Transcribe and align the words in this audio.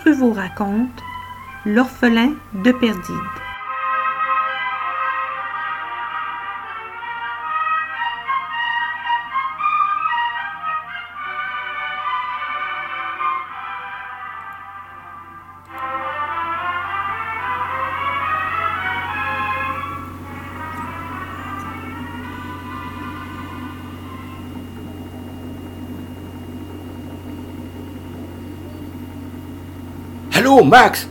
Guy 0.00 0.12
Pruvot 0.12 0.32
raconte 0.32 1.02
L'orphelin 1.66 2.32
de 2.54 2.72
Perdide. 2.72 3.39
Max? 30.64 31.08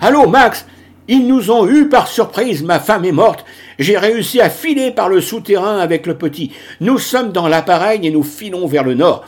Allô, 0.00 0.28
Max? 0.28 0.66
Ils 1.08 1.26
nous 1.26 1.50
ont 1.50 1.68
eus 1.68 1.88
par 1.88 2.06
surprise, 2.06 2.62
ma 2.62 2.78
femme 2.78 3.04
est 3.04 3.12
morte. 3.12 3.44
J'ai 3.78 3.98
réussi 3.98 4.40
à 4.40 4.48
filer 4.48 4.92
par 4.92 5.08
le 5.08 5.20
souterrain 5.20 5.78
avec 5.78 6.06
le 6.06 6.16
petit. 6.16 6.52
Nous 6.80 6.98
sommes 6.98 7.32
dans 7.32 7.48
l'appareil 7.48 8.06
et 8.06 8.10
nous 8.10 8.22
filons 8.22 8.66
vers 8.66 8.84
le 8.84 8.94
nord. 8.94 9.24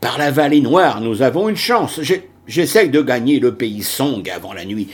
Par 0.00 0.16
la 0.18 0.30
vallée 0.30 0.60
noire, 0.60 1.00
nous 1.00 1.22
avons 1.22 1.48
une 1.48 1.56
chance. 1.56 2.00
J'essaye 2.46 2.88
de 2.88 3.02
gagner 3.02 3.40
le 3.40 3.54
pays 3.54 3.82
Song 3.82 4.28
avant 4.34 4.52
la 4.52 4.64
nuit. 4.64 4.88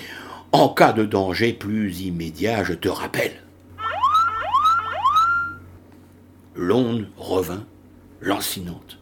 En 0.51 0.69
cas 0.69 0.93
de 0.93 1.05
danger 1.05 1.53
plus 1.53 2.01
immédiat, 2.03 2.65
je 2.65 2.75
te 2.75 2.89
rappelle. 2.89 3.33
L'onde 6.57 7.09
revint, 7.17 7.65
lancinante. 8.21 8.99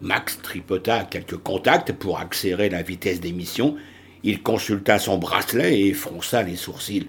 Max 0.00 0.40
tripota 0.42 1.04
quelques 1.04 1.36
contacts 1.36 1.92
pour 1.92 2.18
accélérer 2.18 2.68
la 2.68 2.82
vitesse 2.82 3.20
d'émission 3.20 3.76
il 4.24 4.42
consulta 4.42 4.98
son 4.98 5.18
bracelet 5.18 5.80
et 5.80 5.92
fronça 5.92 6.42
les 6.42 6.56
sourcils. 6.56 7.08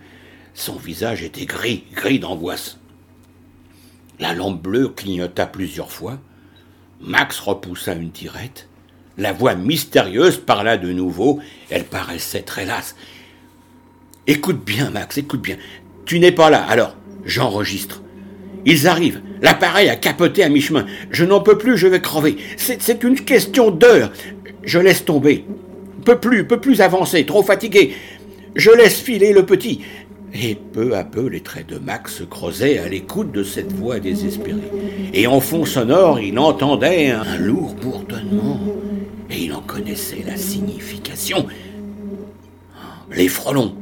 Son 0.54 0.76
visage 0.76 1.24
était 1.24 1.46
gris, 1.46 1.84
gris 1.96 2.20
d'angoisse. 2.20 2.78
La 4.20 4.34
lampe 4.34 4.62
bleue 4.62 4.90
clignota 4.90 5.46
plusieurs 5.46 5.92
fois. 5.92 6.20
Max 7.02 7.40
repoussa 7.40 7.94
une 7.94 8.12
tirette. 8.12 8.68
La 9.18 9.34
voix 9.34 9.56
mystérieuse 9.56 10.38
parla 10.38 10.78
de 10.78 10.92
nouveau. 10.92 11.40
Elle 11.70 11.86
paraissait 11.86 12.42
très 12.42 12.66
lasse. 12.66 12.96
Écoute 14.28 14.64
bien, 14.64 14.90
Max, 14.90 15.18
écoute 15.18 15.42
bien. 15.42 15.58
Tu 16.06 16.20
n'es 16.20 16.32
pas 16.32 16.50
là, 16.50 16.64
alors 16.64 16.96
j'enregistre. 17.26 18.02
Ils 18.66 18.88
arrivent. 18.88 19.22
L'appareil 19.42 19.90
a 19.90 19.96
capoté 19.96 20.44
à 20.44 20.50
mi-chemin. 20.50 20.86
Je 21.12 21.24
n'en 21.24 21.40
peux 21.40 21.58
plus, 21.58 21.78
je 21.78 21.88
vais 21.88 22.02
crever. 22.02 22.38
C'est 22.58 23.04
une 23.04 23.22
question 23.22 23.72
d'heure. 23.72 24.12
Je 24.64 24.80
laisse 24.80 25.06
tomber. 25.06 25.46
Peu 26.04 26.20
plus, 26.20 26.46
peu 26.48 26.60
plus 26.60 26.82
avancer, 26.82 27.26
trop 27.26 27.44
fatigué. 27.44 27.94
Je 28.56 28.72
laisse 28.72 29.00
filer 29.00 29.34
le 29.34 29.46
petit. 29.46 29.82
Et 30.34 30.56
peu 30.56 30.96
à 30.96 31.04
peu, 31.04 31.28
les 31.28 31.42
traits 31.42 31.68
de 31.68 31.80
Max 31.80 32.18
se 32.18 32.24
creusaient 32.24 32.78
à 32.78 32.88
l'écoute 32.88 33.32
de 33.32 33.44
cette 33.44 33.72
voix 33.72 34.00
désespérée. 34.00 34.60
Et 35.14 35.28
en 35.28 35.40
fond 35.40 35.66
sonore, 35.66 36.20
il 36.20 36.38
entendait 36.38 37.10
un 37.10 37.38
lourd 37.38 37.74
bourdonnement. 37.74 38.60
Et 39.32 39.44
il 39.44 39.54
en 39.54 39.62
connaissait 39.62 40.24
la 40.26 40.38
signification. 40.38 41.48
Les 43.12 43.28
frelons 43.28 43.76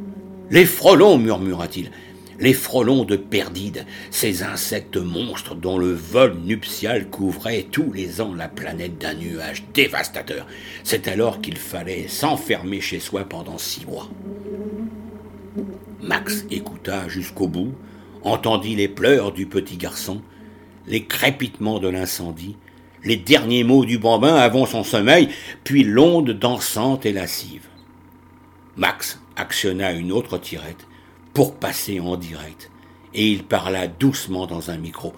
Les 0.49 0.65
frelons 0.65 1.17
murmura-t-il 1.17 1.92
les 2.39 2.53
frelons 2.53 3.03
de 3.03 3.15
Perdide, 3.15 3.86
ces 4.11 4.43
insectes 4.43 4.98
monstres 4.98 5.55
dont 5.55 5.77
le 5.77 5.92
vol 5.93 6.36
nuptial 6.43 7.09
couvrait 7.09 7.65
tous 7.71 7.92
les 7.92 8.21
ans 8.21 8.33
la 8.33 8.48
planète 8.48 8.98
d'un 8.98 9.15
nuage 9.15 9.64
dévastateur. 9.73 10.45
C'est 10.83 11.08
alors 11.08 11.42
qu'il 11.42 11.58
fallait 11.58 12.08
s'enfermer 12.08 12.81
chez 12.81 12.99
soi 12.99 13.23
pendant 13.23 13.58
six 13.58 13.86
mois. 13.86 14.09
Max 16.02 16.45
écouta 16.52 17.08
jusqu'au 17.08 17.48
bout, 17.48 17.73
entendit 18.23 18.75
les 18.75 18.87
pleurs 18.87 19.31
du 19.31 19.48
petit 19.48 19.77
garçon, 19.77 20.21
les 20.86 21.05
crépitements 21.05 21.80
de 21.80 21.89
l'incendie, 21.89 22.55
les 23.04 23.17
derniers 23.17 23.64
mots 23.64 23.86
du 23.86 23.98
bambin 23.98 24.36
avant 24.36 24.65
son 24.65 24.83
sommeil, 24.83 25.30
puis 25.64 25.83
l'onde 25.83 26.31
dansante 26.31 27.05
et 27.05 27.14
lascive. 27.14 27.65
Max 28.75 29.19
actionna 29.36 29.92
une 29.92 30.11
autre 30.11 30.37
tirette 30.37 30.87
pour 31.37 31.53
passer 31.53 31.99
en 31.99 32.15
direct, 32.15 32.71
et 33.14 33.31
il 33.31 33.43
parla 33.43 33.86
doucement 33.86 34.48
dans 34.48 34.71
un 34.71 34.77
micro. 34.77 35.14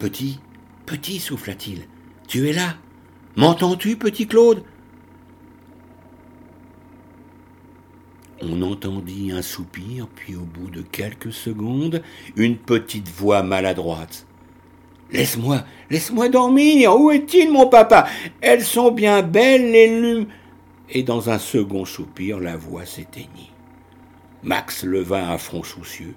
Petit, 0.00 0.40
petit, 0.86 1.20
souffla-t-il, 1.20 1.86
tu 2.26 2.48
es 2.48 2.52
là 2.52 2.74
M'entends-tu, 3.36 3.96
petit 3.96 4.26
Claude? 4.26 4.64
On 8.42 8.60
entendit 8.62 9.30
un 9.30 9.40
soupir, 9.40 10.08
puis 10.16 10.34
au 10.34 10.40
bout 10.40 10.68
de 10.68 10.82
quelques 10.82 11.32
secondes, 11.32 12.02
une 12.34 12.56
petite 12.56 13.08
voix 13.08 13.44
maladroite. 13.44 14.26
Laisse-moi, 15.12 15.62
laisse-moi 15.90 16.28
dormir. 16.28 16.98
Où 16.98 17.12
est-il, 17.12 17.52
mon 17.52 17.68
papa? 17.68 18.08
Elles 18.40 18.64
sont 18.64 18.90
bien 18.90 19.22
belles, 19.22 19.70
les 19.70 20.00
lumes. 20.00 20.26
Et 20.88 21.04
dans 21.04 21.30
un 21.30 21.38
second 21.38 21.84
soupir, 21.84 22.40
la 22.40 22.56
voix 22.56 22.84
s'éteignit. 22.84 23.52
Max 24.42 24.84
leva 24.84 25.30
un 25.30 25.38
front 25.38 25.62
soucieux. 25.62 26.14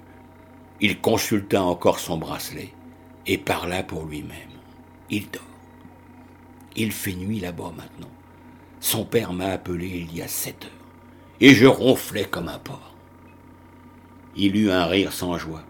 Il 0.80 1.00
consulta 1.00 1.62
encore 1.62 2.00
son 2.00 2.18
bracelet 2.18 2.74
et 3.26 3.38
parla 3.38 3.84
pour 3.84 4.06
lui-même. 4.06 4.38
Il 5.10 5.30
dort. 5.30 5.42
Il 6.76 6.92
fait 6.92 7.14
nuit 7.14 7.40
là-bas 7.40 7.74
maintenant. 7.76 8.10
Son 8.80 9.06
père 9.06 9.34
m'a 9.34 9.48
appelé 9.48 9.88
il 10.10 10.18
y 10.18 10.22
a 10.22 10.28
sept 10.28 10.66
heures, 10.66 10.72
et 11.40 11.54
je 11.54 11.66
ronflais 11.66 12.26
comme 12.26 12.50
un 12.50 12.60
porc. 12.60 12.94
Il 14.36 14.58
eut 14.58 14.72
un 14.72 14.86
rire 14.86 15.14
sans 15.14 15.38
joie. 15.38 15.64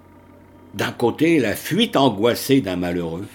D'un 0.74 0.92
côté, 0.92 1.40
la 1.40 1.56
fuite 1.56 1.96
angoissée 1.96 2.62
d'un 2.62 2.78
malheureux, 2.78 3.28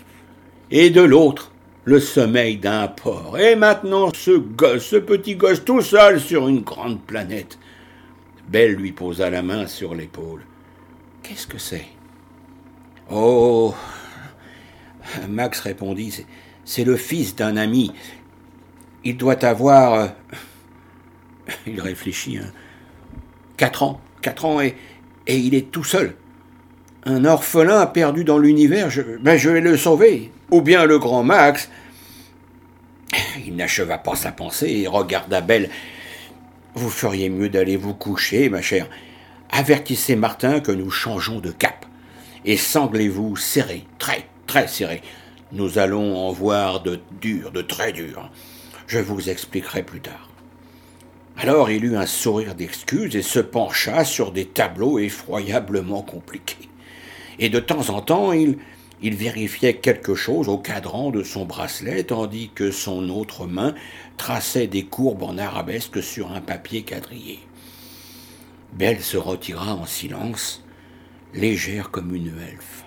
et 0.70 0.90
de 0.90 1.02
l'autre, 1.02 1.52
le 1.84 2.00
sommeil 2.00 2.56
d'un 2.56 2.88
porc. 2.88 3.38
Et 3.38 3.54
maintenant, 3.54 4.10
ce 4.14 4.32
gosse, 4.32 4.86
ce 4.86 4.96
petit 4.96 5.36
gosse 5.36 5.64
tout 5.64 5.82
seul 5.82 6.20
sur 6.20 6.48
une 6.48 6.60
grande 6.60 7.00
planète, 7.00 7.58
Belle 8.48 8.74
lui 8.74 8.92
posa 8.92 9.28
la 9.28 9.42
main 9.42 9.66
sur 9.66 9.94
l'épaule. 9.94 10.42
Qu'est-ce 11.22 11.46
que 11.46 11.58
c'est? 11.58 11.86
Oh 13.10 13.74
Max 15.28 15.60
répondit 15.60 16.24
C'est 16.64 16.84
le 16.84 16.96
fils 16.96 17.36
d'un 17.36 17.56
ami. 17.56 17.92
Il 19.04 19.16
doit 19.16 19.44
avoir. 19.44 19.94
Euh, 19.94 20.08
il 21.66 21.80
réfléchit. 21.80 22.38
Hein. 22.38 22.50
Quatre 23.56 23.82
ans. 23.82 24.00
Quatre 24.22 24.44
ans 24.44 24.60
et, 24.60 24.76
et 25.26 25.36
il 25.36 25.54
est 25.54 25.70
tout 25.70 25.84
seul. 25.84 26.14
Un 27.04 27.24
orphelin 27.24 27.86
perdu 27.86 28.24
dans 28.24 28.38
l'univers, 28.38 28.90
je, 28.90 29.02
ben 29.18 29.36
je 29.36 29.50
vais 29.50 29.60
le 29.60 29.76
sauver. 29.76 30.32
Ou 30.50 30.62
bien 30.62 30.84
le 30.84 30.98
grand 30.98 31.22
Max. 31.22 31.70
Il 33.46 33.56
n'acheva 33.56 33.98
pas 33.98 34.14
sa 34.14 34.32
pensée 34.32 34.70
et 34.70 34.86
regarda 34.86 35.40
Belle 35.40 35.70
vous 36.78 36.90
feriez 36.90 37.28
mieux 37.28 37.48
d'aller 37.48 37.76
vous 37.76 37.92
coucher, 37.92 38.48
ma 38.48 38.62
chère. 38.62 38.88
Avertissez 39.50 40.16
Martin 40.16 40.60
que 40.60 40.72
nous 40.72 40.90
changeons 40.90 41.40
de 41.40 41.50
cap. 41.50 41.84
Et 42.44 42.56
sanglez-vous 42.56 43.36
serré, 43.36 43.84
très, 43.98 44.26
très 44.46 44.68
serré. 44.68 45.02
Nous 45.52 45.78
allons 45.78 46.16
en 46.16 46.32
voir 46.32 46.82
de 46.82 47.00
dur, 47.20 47.50
de 47.50 47.62
très 47.62 47.92
dur. 47.92 48.30
Je 48.86 49.00
vous 49.00 49.28
expliquerai 49.28 49.82
plus 49.82 50.00
tard. 50.00 50.30
Alors 51.36 51.70
il 51.70 51.84
eut 51.84 51.96
un 51.96 52.06
sourire 52.06 52.54
d'excuse 52.54 53.16
et 53.16 53.22
se 53.22 53.40
pencha 53.40 54.04
sur 54.04 54.32
des 54.32 54.46
tableaux 54.46 54.98
effroyablement 54.98 56.02
compliqués. 56.02 56.68
Et 57.38 57.48
de 57.48 57.60
temps 57.60 57.90
en 57.90 58.00
temps, 58.00 58.32
il, 58.32 58.58
il 59.00 59.14
vérifiait 59.14 59.74
quelque 59.74 60.14
chose 60.14 60.48
au 60.48 60.58
cadran 60.58 61.10
de 61.10 61.22
son 61.22 61.44
bracelet, 61.44 62.04
tandis 62.04 62.50
que 62.54 62.70
son 62.70 63.08
autre 63.10 63.46
main 63.46 63.74
traçait 64.16 64.66
des 64.66 64.84
courbes 64.84 65.22
en 65.22 65.38
arabesque 65.38 66.02
sur 66.02 66.32
un 66.32 66.40
papier 66.40 66.82
quadrillé. 66.82 67.38
Belle 68.72 69.00
se 69.00 69.16
retira 69.16 69.74
en 69.74 69.86
silence, 69.86 70.64
légère 71.32 71.90
comme 71.90 72.14
une 72.14 72.32
elfe. 72.40 72.84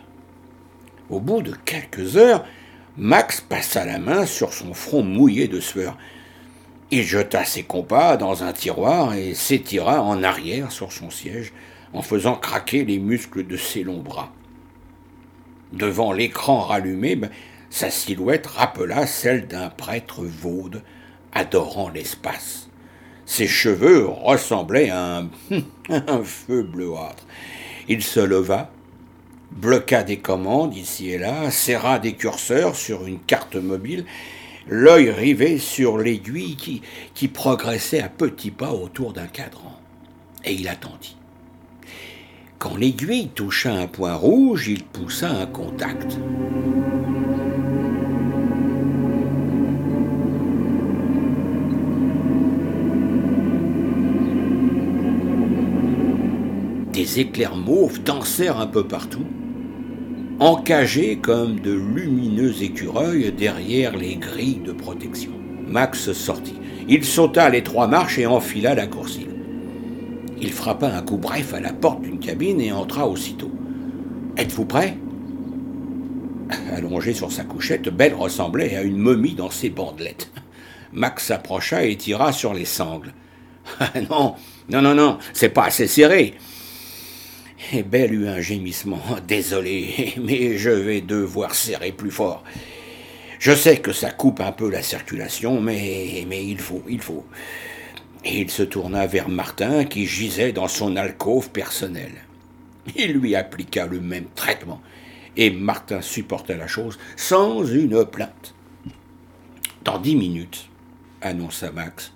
Au 1.09 1.19
bout 1.19 1.41
de 1.41 1.53
quelques 1.65 2.17
heures, 2.17 2.45
Max 2.97 3.41
passa 3.41 3.85
la 3.85 3.99
main 3.99 4.25
sur 4.25 4.53
son 4.53 4.73
front 4.73 5.03
mouillé 5.03 5.47
de 5.47 5.61
sueur. 5.61 5.97
Il 6.91 7.03
jeta 7.03 7.45
ses 7.45 7.63
compas 7.63 8.17
dans 8.17 8.43
un 8.43 8.51
tiroir 8.51 9.13
et 9.13 9.33
s'étira 9.33 10.01
en 10.01 10.23
arrière 10.23 10.73
sur 10.73 10.91
son 10.91 11.09
siège 11.09 11.53
en 11.93 12.01
faisant 12.01 12.35
craquer 12.35 12.83
les 12.83 12.99
muscles 12.99 13.47
de 13.47 13.55
ses 13.55 13.83
longs 13.83 14.01
bras. 14.01 14.31
Devant 15.71 16.11
l'écran 16.11 16.59
rallumé, 16.59 17.15
ben, 17.15 17.29
sa 17.69 17.89
silhouette 17.89 18.47
rappela 18.47 19.07
celle 19.07 19.47
d'un 19.47 19.69
prêtre 19.69 20.23
vaude 20.23 20.83
adorant 21.33 21.89
l'espace. 21.89 22.69
Ses 23.25 23.47
cheveux 23.47 24.07
ressemblaient 24.07 24.89
à 24.89 25.23
un, 25.89 26.23
feu 26.23 26.63
bleuâtre. 26.63 27.25
Il 27.87 28.03
se 28.03 28.19
leva, 28.19 28.71
bloqua 29.51 30.03
des 30.03 30.19
commandes 30.19 30.75
ici 30.75 31.11
et 31.11 31.17
là, 31.17 31.49
serra 31.49 31.99
des 31.99 32.13
curseurs 32.13 32.75
sur 32.75 33.07
une 33.07 33.19
carte 33.19 33.55
mobile, 33.55 34.05
l'œil 34.67 35.09
rivé 35.09 35.57
sur 35.57 35.97
l'aiguille 35.97 36.81
qui 37.13 37.27
progressait 37.29 38.01
à 38.01 38.09
petits 38.09 38.51
pas 38.51 38.71
autour 38.71 39.13
d'un 39.13 39.27
cadran. 39.27 39.79
Et 40.43 40.53
il 40.53 40.67
attendit. 40.67 41.15
Quand 42.61 42.77
l'aiguille 42.77 43.29
toucha 43.33 43.73
un 43.73 43.87
point 43.87 44.13
rouge, 44.13 44.67
il 44.67 44.83
poussa 44.83 45.31
un 45.31 45.47
contact. 45.47 46.19
Des 56.93 57.19
éclairs 57.19 57.55
mauves 57.55 58.03
dansèrent 58.03 58.59
un 58.59 58.67
peu 58.67 58.83
partout, 58.87 59.25
encagés 60.37 61.17
comme 61.17 61.59
de 61.61 61.73
lumineux 61.73 62.61
écureuils 62.61 63.31
derrière 63.31 63.97
les 63.97 64.17
grilles 64.17 64.61
de 64.63 64.71
protection. 64.71 65.31
Max 65.67 66.11
sortit. 66.11 66.59
Il 66.87 67.05
sauta 67.05 67.49
les 67.49 67.63
trois 67.63 67.87
marches 67.87 68.19
et 68.19 68.27
enfila 68.27 68.75
la 68.75 68.85
coursive. 68.85 69.30
Il 70.41 70.51
frappa 70.51 70.87
un 70.87 71.03
coup 71.03 71.17
bref 71.17 71.53
à 71.53 71.59
la 71.59 71.71
porte 71.71 72.01
d'une 72.01 72.19
cabine 72.19 72.59
et 72.59 72.71
entra 72.71 73.07
aussitôt. 73.07 73.51
Êtes-vous 74.37 74.65
prêt? 74.65 74.97
Allongé 76.73 77.13
sur 77.13 77.31
sa 77.31 77.43
couchette, 77.43 77.89
Belle 77.89 78.15
ressemblait 78.15 78.75
à 78.75 78.81
une 78.81 78.97
momie 78.97 79.35
dans 79.35 79.51
ses 79.51 79.69
bandelettes. 79.69 80.31
Max 80.93 81.27
s'approcha 81.27 81.85
et 81.85 81.95
tira 81.95 82.33
sur 82.33 82.55
les 82.55 82.65
sangles. 82.65 83.13
Ah 83.79 83.91
non, 84.09 84.35
non, 84.67 84.81
non, 84.81 84.95
non, 84.95 85.19
c'est 85.33 85.49
pas 85.49 85.65
assez 85.65 85.87
serré. 85.87 86.33
Et 87.71 87.83
Belle 87.83 88.13
eut 88.13 88.27
un 88.27 88.41
gémissement. 88.41 89.01
Désolé, 89.27 90.15
mais 90.21 90.57
je 90.57 90.71
vais 90.71 91.01
devoir 91.01 91.53
serrer 91.53 91.91
plus 91.91 92.11
fort. 92.11 92.43
Je 93.39 93.53
sais 93.53 93.77
que 93.77 93.93
ça 93.93 94.11
coupe 94.11 94.41
un 94.41 94.51
peu 94.51 94.69
la 94.69 94.81
circulation, 94.81 95.61
mais, 95.61 96.25
mais 96.27 96.43
il 96.45 96.59
faut, 96.59 96.83
il 96.89 97.01
faut. 97.01 97.25
Il 98.23 98.51
se 98.51 98.61
tourna 98.61 99.07
vers 99.07 99.29
Martin 99.29 99.83
qui 99.83 100.05
gisait 100.05 100.51
dans 100.51 100.67
son 100.67 100.95
alcôve 100.95 101.49
personnelle. 101.49 102.23
Il 102.95 103.13
lui 103.13 103.35
appliqua 103.35 103.87
le 103.87 103.99
même 103.99 104.27
traitement, 104.35 104.81
et 105.37 105.49
Martin 105.49 106.01
supporta 106.01 106.55
la 106.55 106.67
chose 106.67 106.99
sans 107.15 107.65
une 107.65 108.05
plainte. 108.05 108.53
Dans 109.83 109.97
dix 109.97 110.15
minutes, 110.15 110.69
annonça 111.21 111.71
Max, 111.71 112.13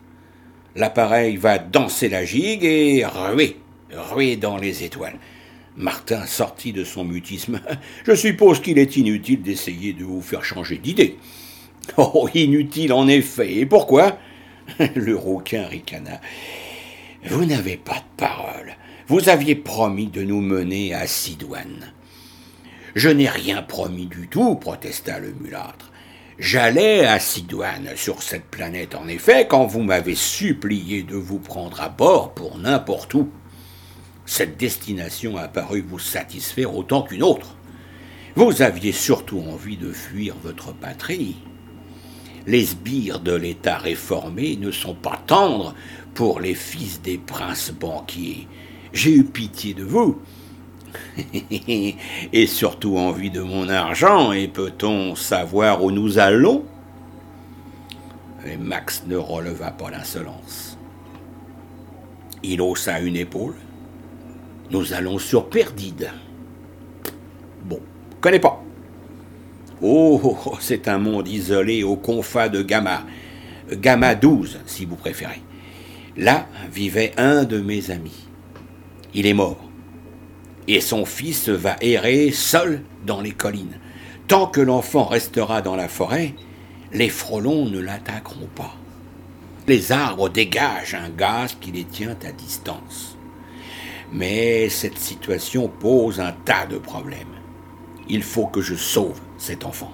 l'appareil 0.76 1.38
va 1.38 1.58
danser 1.58 2.10
la 2.10 2.24
gigue 2.24 2.64
et 2.64 3.04
ruer, 3.06 3.58
ruer 3.92 4.36
dans 4.36 4.58
les 4.58 4.84
étoiles. 4.84 5.18
Martin 5.76 6.26
sortit 6.26 6.72
de 6.72 6.84
son 6.84 7.04
mutisme. 7.04 7.60
Je 8.06 8.14
suppose 8.14 8.62
qu'il 8.62 8.78
est 8.78 8.96
inutile 8.96 9.42
d'essayer 9.42 9.94
de 9.94 10.04
vous 10.04 10.22
faire 10.22 10.46
changer 10.46 10.78
d'idée. 10.78 11.18
Oh, 11.98 12.28
inutile 12.34 12.94
en 12.94 13.08
effet. 13.08 13.58
Et 13.58 13.68
pourquoi? 13.68 14.18
Le 14.96 15.16
rouquin 15.16 15.66
ricana. 15.66 16.20
Vous 17.26 17.46
n'avez 17.46 17.78
pas 17.78 17.98
de 17.98 18.18
parole. 18.18 18.76
Vous 19.08 19.30
aviez 19.30 19.56
promis 19.56 20.08
de 20.08 20.24
nous 20.24 20.42
mener 20.42 20.94
à 20.94 21.08
Sidoine. 21.08 21.94
Je 22.96 23.10
n'ai 23.10 23.30
rien 23.30 23.62
promis 23.62 24.06
du 24.06 24.28
tout, 24.28 24.56
protesta 24.56 25.20
le 25.20 25.34
mulâtre. 25.34 25.92
J'allais 26.40 27.06
à 27.06 27.20
Sidoine 27.20 27.90
sur 27.96 28.22
cette 28.22 28.46
planète, 28.46 28.96
en 28.96 29.08
effet, 29.08 29.48
quand 29.48 29.66
vous 29.66 29.82
m'avez 29.82 30.16
supplié 30.16 31.04
de 31.04 31.16
vous 31.16 31.40
prendre 31.40 31.82
à 31.82 31.90
bord 31.90 32.34
pour 32.34 32.58
n'importe 32.58 33.14
où. 33.14 33.30
Cette 34.26 34.58
destination 34.58 35.38
a 35.38 35.48
paru 35.48 35.86
vous 35.88 36.00
satisfaire 36.00 36.76
autant 36.76 37.04
qu'une 37.04 37.24
autre. 37.24 37.56
Vous 38.36 38.62
aviez 38.62 38.92
surtout 38.92 39.40
envie 39.40 39.78
de 39.78 39.92
fuir 39.92 40.36
votre 40.44 40.74
patrie 40.74 41.38
les 42.48 42.66
sbires 42.66 43.20
de 43.20 43.34
l'État 43.34 43.78
réformé 43.78 44.58
ne 44.58 44.72
sont 44.72 44.96
pas 44.96 45.20
tendres 45.26 45.74
pour 46.14 46.40
les 46.40 46.54
fils 46.54 47.02
des 47.02 47.18
princes 47.18 47.72
banquiers. 47.72 48.48
J'ai 48.94 49.14
eu 49.14 49.24
pitié 49.24 49.74
de 49.74 49.84
vous. 49.84 50.20
et 52.34 52.48
surtout 52.48 52.98
envie 52.98 53.30
de 53.30 53.42
mon 53.42 53.68
argent, 53.68 54.32
et 54.32 54.48
peut-on 54.48 55.16
savoir 55.16 55.84
où 55.84 55.92
nous 55.92 56.20
allons? 56.20 56.64
Et 58.46 58.58
Max 58.58 59.04
ne 59.08 59.18
releva 59.18 59.72
pas 59.72 59.90
l'insolence. 59.90 60.78
Il 62.44 62.62
haussa 62.62 63.00
une 63.00 63.18
épaule. 63.18 63.56
Nous 64.70 64.94
allons 64.94 65.18
sur 65.18 65.50
Perdide. 65.50 66.12
Bon, 67.66 67.80
connais 68.22 68.40
pas. 68.40 68.65
Oh, 69.82 70.38
c'est 70.62 70.88
un 70.88 70.98
monde 70.98 71.28
isolé 71.28 71.84
au 71.84 71.98
confins 71.98 72.48
de 72.48 72.62
Gamma. 72.62 73.04
Gamma 73.72 74.16
12, 74.16 74.60
si 74.66 74.86
vous 74.86 74.96
préférez. 74.96 75.42
Là 76.16 76.48
vivait 76.72 77.12
un 77.18 77.44
de 77.44 77.60
mes 77.60 77.92
amis. 77.92 78.28
Il 79.14 79.26
est 79.26 79.34
mort. 79.34 79.70
Et 80.68 80.80
son 80.80 81.06
fils 81.06 81.50
va 81.50 81.76
errer 81.82 82.32
seul 82.32 82.84
dans 83.06 83.22
les 83.22 83.32
collines. 83.32 83.80
Tant 84.28 84.48
que 84.48 84.62
l'enfant 84.62 85.04
restera 85.04 85.62
dans 85.62 85.76
la 85.76 85.90
forêt, 85.90 86.34
les 86.94 87.10
frelons 87.10 87.66
ne 87.66 87.80
l'attaqueront 87.80 88.50
pas. 88.56 88.76
Les 89.68 89.92
arbres 89.92 90.30
dégagent 90.30 90.96
un 90.96 91.10
gaz 91.10 91.58
qui 91.60 91.72
les 91.72 91.84
tient 91.84 92.18
à 92.26 92.32
distance. 92.32 93.18
Mais 94.14 94.70
cette 94.70 94.98
situation 94.98 95.68
pose 95.68 96.22
un 96.22 96.32
tas 96.32 96.66
de 96.66 96.78
problèmes. 96.78 97.36
Il 98.08 98.24
faut 98.24 98.46
que 98.46 98.62
je 98.62 98.76
sauve 98.76 99.20
cet 99.38 99.66
enfant. 99.66 99.92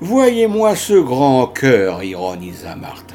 Voyez-moi 0.00 0.74
ce 0.74 0.94
grand 0.94 1.46
cœur, 1.46 2.02
ironisa 2.02 2.74
Martin. 2.74 3.14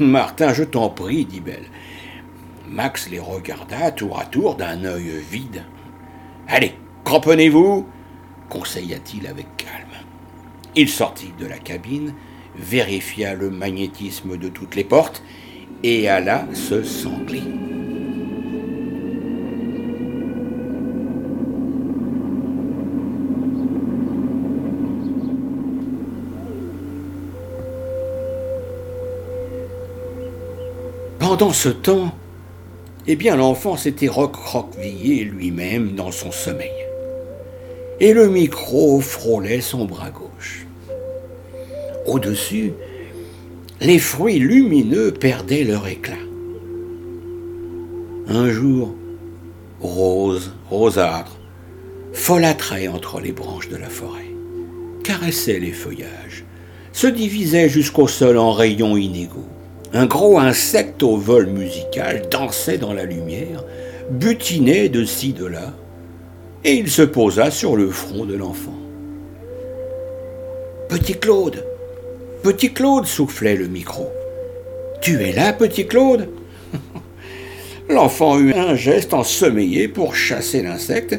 Martin, 0.00 0.52
je 0.52 0.64
t'en 0.64 0.88
prie, 0.88 1.24
dit 1.24 1.40
Belle. 1.40 1.70
Max 2.68 3.08
les 3.08 3.20
regarda 3.20 3.92
tour 3.92 4.18
à 4.18 4.24
tour 4.24 4.56
d'un 4.56 4.84
œil 4.84 5.22
vide. 5.30 5.64
Allez, 6.48 6.74
cramponnez-vous, 7.04 7.86
conseilla-t-il 8.48 9.26
avec 9.26 9.46
calme. 9.56 9.86
Il 10.74 10.88
sortit 10.88 11.32
de 11.38 11.46
la 11.46 11.58
cabine, 11.58 12.14
vérifia 12.56 13.34
le 13.34 13.50
magnétisme 13.50 14.36
de 14.36 14.48
toutes 14.48 14.74
les 14.74 14.84
portes 14.84 15.22
et 15.82 16.08
alla 16.08 16.46
se 16.52 16.82
sangler. 16.82 17.42
Pendant 31.28 31.52
ce 31.52 31.70
temps, 31.70 32.14
eh 33.08 33.16
bien, 33.16 33.34
l'enfant 33.34 33.76
s'était 33.76 34.06
recroquevillé 34.06 35.24
lui-même 35.24 35.96
dans 35.96 36.12
son 36.12 36.30
sommeil. 36.30 36.70
Et 37.98 38.12
le 38.12 38.28
micro 38.28 39.00
frôlait 39.00 39.60
son 39.60 39.86
bras 39.86 40.10
gauche. 40.10 40.66
Au-dessus, 42.06 42.74
les 43.80 43.98
fruits 43.98 44.38
lumineux 44.38 45.10
perdaient 45.10 45.64
leur 45.64 45.88
éclat. 45.88 46.14
Un 48.28 48.48
jour, 48.48 48.94
rose, 49.80 50.52
rosâtre, 50.70 51.40
folâtrait 52.12 52.86
entre 52.86 53.18
les 53.18 53.32
branches 53.32 53.68
de 53.68 53.76
la 53.76 53.90
forêt, 53.90 54.30
caressait 55.02 55.58
les 55.58 55.72
feuillages, 55.72 56.44
se 56.92 57.08
divisait 57.08 57.68
jusqu'au 57.68 58.06
sol 58.06 58.38
en 58.38 58.52
rayons 58.52 58.96
inégaux 58.96 59.48
un 59.96 60.04
gros 60.04 60.38
insecte 60.38 61.02
au 61.02 61.16
vol 61.16 61.46
musical 61.46 62.28
dansait 62.30 62.76
dans 62.76 62.92
la 62.92 63.04
lumière, 63.04 63.64
butinait 64.10 64.90
de 64.90 65.06
ci 65.06 65.32
de 65.32 65.46
là, 65.46 65.72
et 66.64 66.74
il 66.74 66.90
se 66.90 67.00
posa 67.00 67.50
sur 67.50 67.76
le 67.76 67.90
front 67.90 68.26
de 68.26 68.34
l'enfant. 68.34 68.76
Petit 70.90 71.14
Claude, 71.14 71.64
petit 72.42 72.74
Claude, 72.74 73.06
soufflait 73.06 73.56
le 73.56 73.68
micro. 73.68 74.10
Tu 75.00 75.22
es 75.22 75.32
là, 75.32 75.54
petit 75.54 75.86
Claude? 75.86 76.28
L'enfant 77.88 78.38
eut 78.38 78.52
un 78.52 78.74
geste 78.74 79.14
ensommeillé 79.14 79.88
pour 79.88 80.14
chasser 80.14 80.62
l'insecte. 80.62 81.18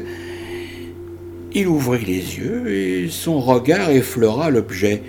Il 1.52 1.66
ouvrit 1.66 2.04
les 2.04 2.38
yeux 2.38 2.70
et 2.70 3.08
son 3.10 3.40
regard 3.40 3.90
effleura 3.90 4.50
l'objet. 4.50 5.02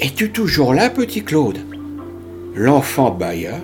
Es-tu 0.00 0.30
toujours 0.30 0.74
là, 0.74 0.90
petit 0.90 1.22
Claude? 1.22 1.58
L'enfant 2.56 3.10
bâilla, 3.10 3.60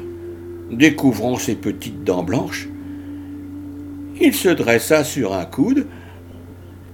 découvrant 0.70 1.36
ses 1.38 1.54
petites 1.54 2.04
dents 2.04 2.22
blanches. 2.22 2.68
Il 4.20 4.34
se 4.34 4.50
dressa 4.50 5.02
sur 5.02 5.32
un 5.32 5.46
coude. 5.46 5.86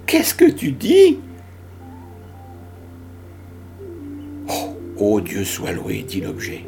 Qu'est-ce 0.07 0.33
que 0.33 0.49
tu 0.49 0.71
dis? 0.71 1.19
Oh, 4.49 4.77
oh, 4.97 5.21
Dieu 5.21 5.43
soit 5.43 5.73
loué, 5.73 6.05
dit 6.07 6.21
l'objet. 6.21 6.65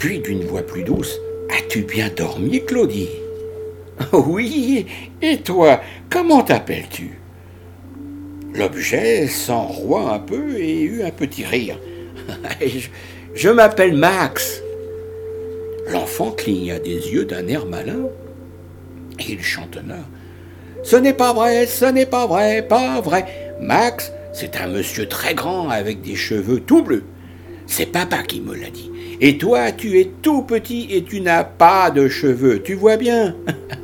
Puis 0.00 0.18
d'une 0.18 0.42
voix 0.42 0.66
plus 0.66 0.82
douce 0.82 1.16
As-tu 1.48 1.82
bien 1.82 2.10
dormi, 2.14 2.64
Claudie? 2.64 3.08
Oui, 4.12 4.84
et 5.22 5.38
toi, 5.38 5.80
comment 6.10 6.42
t'appelles-tu? 6.42 7.20
L'objet 8.52 9.28
s'enroie 9.28 10.12
un 10.12 10.18
peu 10.18 10.58
et 10.58 10.82
eut 10.82 11.02
un 11.04 11.12
petit 11.12 11.44
rire. 11.44 11.78
je, 13.36 13.48
m'appelle 13.48 13.94
Max. 13.94 14.62
L'enfant 15.92 16.32
cligna 16.32 16.78
des 16.78 17.12
yeux 17.12 17.24
d'un 17.24 17.46
air 17.46 17.66
malin. 17.66 18.08
Et 19.18 19.32
il 19.32 19.42
chantonna. 19.42 19.98
Ce 20.82 20.96
n'est 20.96 21.14
pas 21.14 21.32
vrai, 21.32 21.66
ce 21.66 21.84
n'est 21.84 22.06
pas 22.06 22.26
vrai, 22.26 22.66
pas 22.66 23.00
vrai. 23.00 23.54
Max, 23.60 24.12
c'est 24.32 24.56
un 24.56 24.68
monsieur 24.68 25.06
très 25.06 25.34
grand 25.34 25.68
avec 25.68 26.02
des 26.02 26.16
cheveux 26.16 26.60
tout 26.60 26.82
bleus. 26.82 27.04
C'est 27.66 27.86
papa 27.86 28.22
qui 28.22 28.40
me 28.40 28.54
l'a 28.54 28.70
dit. 28.70 28.90
Et 29.20 29.38
toi, 29.38 29.72
tu 29.72 29.98
es 29.98 30.10
tout 30.22 30.42
petit 30.42 30.88
et 30.90 31.02
tu 31.02 31.20
n'as 31.20 31.44
pas 31.44 31.90
de 31.90 32.08
cheveux, 32.08 32.62
tu 32.62 32.74
vois 32.74 32.96
bien. 32.96 33.34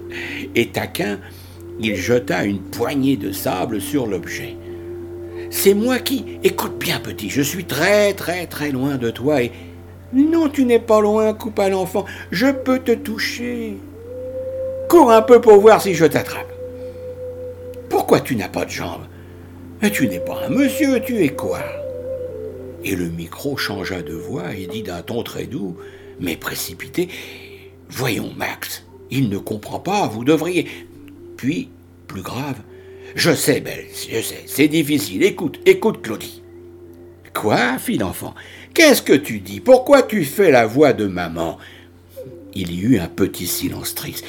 et 0.54 0.68
taquin, 0.68 1.18
il 1.80 1.96
jeta 1.96 2.44
une 2.44 2.60
poignée 2.60 3.16
de 3.16 3.32
sable 3.32 3.80
sur 3.80 4.06
l'objet. 4.06 4.56
C'est 5.52 5.74
moi 5.74 5.98
qui. 5.98 6.24
Écoute 6.42 6.78
bien, 6.78 6.98
petit, 6.98 7.28
je 7.28 7.42
suis 7.42 7.66
très, 7.66 8.14
très, 8.14 8.46
très 8.46 8.72
loin 8.72 8.96
de 8.96 9.10
toi 9.10 9.42
et. 9.42 9.52
Non, 10.14 10.48
tu 10.48 10.64
n'es 10.64 10.78
pas 10.78 11.00
loin, 11.00 11.32
coupa 11.34 11.68
l'enfant. 11.68 12.06
Je 12.30 12.46
peux 12.48 12.78
te 12.78 12.92
toucher. 12.92 13.76
Cours 14.88 15.12
un 15.12 15.22
peu 15.22 15.40
pour 15.40 15.60
voir 15.60 15.80
si 15.80 15.94
je 15.94 16.06
t'attrape. 16.06 16.50
Pourquoi 17.90 18.20
tu 18.20 18.34
n'as 18.34 18.48
pas 18.48 18.64
de 18.64 18.70
jambes? 18.70 19.06
Tu 19.92 20.08
n'es 20.08 20.20
pas 20.20 20.46
un 20.46 20.48
monsieur, 20.48 21.00
tu 21.00 21.22
es 21.22 21.28
quoi? 21.28 21.60
Et 22.82 22.96
le 22.96 23.08
micro 23.10 23.56
changea 23.56 24.00
de 24.00 24.14
voix 24.14 24.54
et 24.54 24.66
dit 24.66 24.82
d'un 24.82 25.02
ton 25.02 25.22
très 25.22 25.44
doux, 25.44 25.76
mais 26.18 26.36
précipité 26.36 27.08
Voyons, 27.90 28.32
Max, 28.36 28.84
il 29.10 29.28
ne 29.28 29.38
comprend 29.38 29.80
pas, 29.80 30.06
vous 30.06 30.24
devriez. 30.24 30.66
Puis, 31.36 31.68
plus 32.06 32.22
grave, 32.22 32.56
je 33.14 33.34
sais, 33.34 33.60
Belle, 33.60 33.86
je 33.92 34.20
sais, 34.20 34.44
c'est 34.46 34.68
difficile. 34.68 35.22
Écoute, 35.22 35.60
écoute, 35.66 36.02
Claudie. 36.02 36.42
Quoi 37.34 37.78
fit 37.78 37.98
l'enfant. 37.98 38.34
Qu'est-ce 38.74 39.02
que 39.02 39.12
tu 39.12 39.40
dis? 39.40 39.60
Pourquoi 39.60 40.02
tu 40.02 40.24
fais 40.24 40.50
la 40.50 40.66
voix 40.66 40.92
de 40.92 41.06
maman? 41.06 41.58
Il 42.54 42.72
y 42.72 42.82
eut 42.82 42.98
un 42.98 43.08
petit 43.08 43.46
silence 43.46 43.94
triste. 43.94 44.24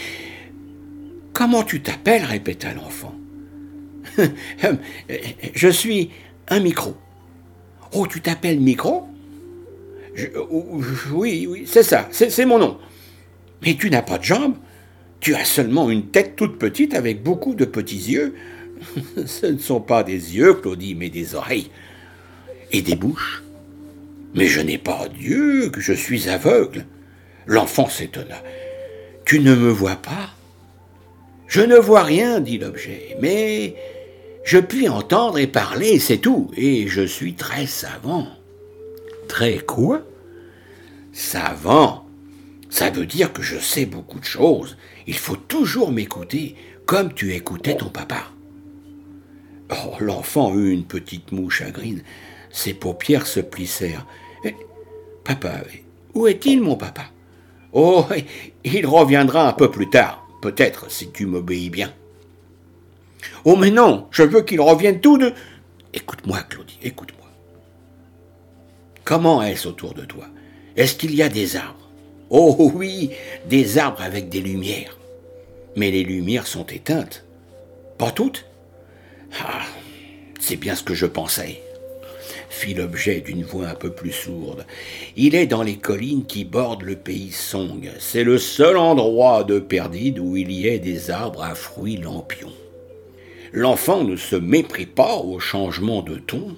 Comment 1.33 1.63
tu 1.63 1.81
t'appelles? 1.81 2.23
répéta 2.23 2.73
l'enfant. 2.73 3.15
Je 5.53 5.67
suis 5.69 6.11
un 6.47 6.59
micro. 6.59 6.95
Oh, 7.93 8.07
tu 8.07 8.21
t'appelles 8.21 8.59
micro? 8.59 9.07
Oui, 11.11 11.47
oui, 11.49 11.63
c'est 11.65 11.83
ça, 11.83 12.07
c'est 12.11 12.45
mon 12.45 12.59
nom. 12.59 12.77
Mais 13.63 13.75
tu 13.75 13.89
n'as 13.89 14.01
pas 14.01 14.17
de 14.17 14.23
jambes 14.23 14.55
Tu 15.19 15.33
as 15.35 15.45
seulement 15.45 15.89
une 15.89 16.07
tête 16.07 16.35
toute 16.35 16.59
petite 16.59 16.93
avec 16.93 17.23
beaucoup 17.23 17.55
de 17.55 17.65
petits 17.65 18.11
yeux. 18.11 18.35
Ce 19.25 19.45
ne 19.45 19.57
sont 19.57 19.81
pas 19.81 20.03
des 20.03 20.35
yeux, 20.35 20.53
Claudie, 20.55 20.95
mais 20.95 21.09
des 21.09 21.35
oreilles. 21.35 21.69
Et 22.71 22.81
des 22.81 22.95
bouches. 22.95 23.43
Mais 24.33 24.47
je 24.47 24.61
n'ai 24.61 24.77
pas 24.77 25.07
d'yeux, 25.07 25.69
que 25.69 25.81
je 25.81 25.93
suis 25.93 26.29
aveugle. 26.29 26.85
L'enfant 27.45 27.87
s'étonna. 27.87 28.41
Tu 29.25 29.39
ne 29.39 29.55
me 29.55 29.69
vois 29.69 29.95
pas? 29.95 30.31
Je 31.47 31.61
ne 31.61 31.75
vois 31.75 32.03
rien, 32.03 32.39
dit 32.39 32.57
l'objet, 32.57 33.15
mais 33.21 33.75
je 34.43 34.57
puis 34.57 34.89
entendre 34.89 35.37
et 35.37 35.47
parler, 35.47 35.99
c'est 35.99 36.17
tout, 36.17 36.49
et 36.57 36.87
je 36.87 37.01
suis 37.01 37.35
très 37.35 37.67
savant. 37.67 38.27
Très 39.27 39.59
quoi? 39.59 40.01
Savant. 41.13 42.05
Ça 42.69 42.89
veut 42.89 43.05
dire 43.05 43.31
que 43.31 43.43
je 43.43 43.57
sais 43.59 43.85
beaucoup 43.85 44.19
de 44.19 44.25
choses. 44.25 44.77
Il 45.05 45.17
faut 45.17 45.35
toujours 45.35 45.91
m'écouter, 45.91 46.55
comme 46.85 47.13
tu 47.13 47.33
écoutais 47.33 47.77
ton 47.77 47.89
papa. 47.89 48.32
Oh, 49.73 49.95
l'enfant 49.99 50.55
eut 50.55 50.71
une 50.71 50.85
petite 50.85 51.31
moue 51.31 51.49
chagrine. 51.49 52.03
Ses 52.51 52.73
paupières 52.73 53.27
se 53.27 53.39
plissèrent. 53.39 54.05
Papa, 55.23 55.63
où 56.13 56.27
est-il, 56.27 56.61
mon 56.61 56.75
papa? 56.75 57.05
Oh, 57.71 58.05
il 58.63 58.85
reviendra 58.85 59.47
un 59.47 59.53
peu 59.53 59.71
plus 59.71 59.89
tard, 59.89 60.27
peut-être, 60.41 60.91
si 60.91 61.11
tu 61.11 61.25
m'obéis 61.25 61.69
bien. 61.69 61.91
Oh, 63.45 63.55
mais 63.55 63.71
non, 63.71 64.07
je 64.11 64.23
veux 64.23 64.41
qu'il 64.41 64.61
revienne 64.61 64.99
tout 64.99 65.17
de. 65.17 65.33
Écoute-moi, 65.93 66.41
Claudie, 66.43 66.79
écoute-moi. 66.83 67.29
Comment 69.03 69.41
est-ce 69.41 69.67
autour 69.67 69.93
de 69.93 70.05
toi? 70.05 70.25
Est-ce 70.75 70.95
qu'il 70.95 71.15
y 71.15 71.23
a 71.23 71.29
des 71.29 71.55
arbres? 71.55 71.89
Oh 72.29 72.71
oui, 72.73 73.11
des 73.47 73.77
arbres 73.77 74.01
avec 74.01 74.29
des 74.29 74.41
lumières. 74.41 74.97
Mais 75.75 75.91
les 75.91 76.03
lumières 76.03 76.47
sont 76.47 76.65
éteintes. 76.65 77.25
Pas 77.97 78.11
toutes 78.11 78.45
Ah, 79.39 79.63
c'est 80.39 80.57
bien 80.57 80.75
ce 80.75 80.83
que 80.83 80.93
je 80.93 81.05
pensais 81.05 81.61
fit 82.53 82.73
l'objet 82.75 83.19
d'une 83.19 83.43
voix 83.43 83.67
un 83.67 83.75
peu 83.75 83.89
plus 83.89 84.11
sourde. 84.11 84.65
Il 85.17 85.35
est 85.35 85.47
dans 85.47 85.63
les 85.63 85.77
collines 85.77 86.25
qui 86.25 86.45
bordent 86.45 86.83
le 86.83 86.95
pays 86.95 87.31
Song. 87.31 87.89
C'est 87.99 88.23
le 88.23 88.37
seul 88.37 88.77
endroit 88.77 89.43
de 89.43 89.59
Perdide 89.59 90.19
où 90.19 90.37
il 90.37 90.51
y 90.51 90.67
ait 90.67 90.79
des 90.79 91.09
arbres 91.09 91.43
à 91.43 91.55
fruits 91.55 91.97
lampions. 91.97 92.53
L'enfant 93.51 94.03
ne 94.03 94.15
se 94.15 94.35
méprit 94.35 94.85
pas 94.85 95.15
au 95.15 95.39
changement 95.39 96.01
de 96.03 96.15
ton, 96.15 96.55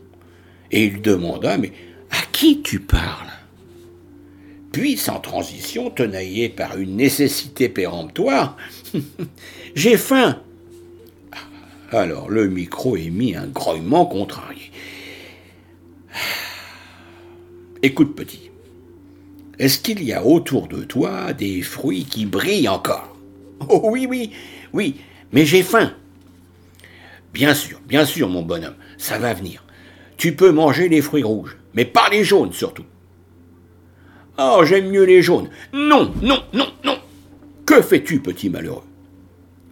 et 0.72 0.84
il 0.84 1.01
demanda 1.01 1.58
Mais 1.58 1.72
à 2.12 2.22
qui 2.32 2.62
tu 2.62 2.82
parles? 2.82 3.32
Puis, 4.72 4.98
sans 4.98 5.20
transition, 5.20 5.89
tenaillé 5.89 6.50
par 6.50 6.77
une 6.77 6.98
nécessité 6.98 7.70
péremptoire 7.70 8.58
J'ai 9.75 9.98
faim 9.98 10.41
alors 11.92 12.30
le 12.30 12.48
micro 12.48 12.96
émit 12.98 13.36
un 13.36 13.48
grognement 13.48 14.06
contrarié. 14.06 14.72
Écoute, 17.84 18.15
petit, 18.15 18.51
est-ce 19.60 19.80
qu'il 19.80 20.04
y 20.04 20.13
a 20.13 20.25
autour 20.25 20.68
de 20.68 20.84
toi 20.84 21.34
des 21.34 21.62
fruits 21.62 22.06
qui 22.06 22.25
brillent 22.25 22.70
encore? 22.70 23.15
Oh 23.70 23.82
oui, 23.84 24.08
oui, 24.10 24.32
oui, 24.74 24.96
mais 25.32 25.46
j'ai 25.46 25.63
faim. 25.63 25.94
Bien 27.34 27.54
sûr, 27.54 27.80
bien 27.88 28.06
sûr, 28.06 28.30
mon 28.30 28.42
bonhomme, 28.42 28.75
ça 28.98 29.18
va 29.18 29.34
venir. 29.34 29.63
Tu 30.18 30.36
peux 30.36 30.51
manger 30.51 30.89
les 30.89 31.01
fruits 31.01 31.24
rouges, 31.24 31.58
mais 31.74 31.86
pas 31.86 32.10
les 32.10 32.24
jaunes 32.24 32.54
surtout. 32.54 32.86
Oh, 34.38 34.62
j'aime 34.65 34.89
mieux 34.89 35.04
les 35.04 35.22
jaunes. 35.22 35.50
Non, 35.74 36.13
non, 36.22 36.44
non, 36.54 36.68
non. 36.84 36.98
Que 37.65 37.82
fais-tu, 37.82 38.20
petit 38.20 38.50
malheureux? 38.50 38.84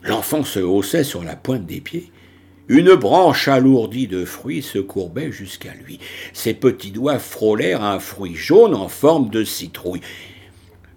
L'enfant 0.03 0.43
se 0.43 0.59
haussait 0.59 1.03
sur 1.03 1.23
la 1.23 1.35
pointe 1.35 1.65
des 1.65 1.81
pieds 1.81 2.11
une 2.69 2.95
branche 2.95 3.49
alourdie 3.49 4.07
de 4.07 4.23
fruits 4.23 4.61
se 4.61 4.79
courbait 4.79 5.33
jusqu'à 5.33 5.73
lui. 5.73 5.99
Ses 6.31 6.53
petits 6.53 6.91
doigts 6.91 7.19
frôlèrent 7.19 7.83
un 7.83 7.99
fruit 7.99 8.35
jaune 8.35 8.73
en 8.73 8.87
forme 8.87 9.29
de 9.29 9.43
citrouille. 9.43 10.01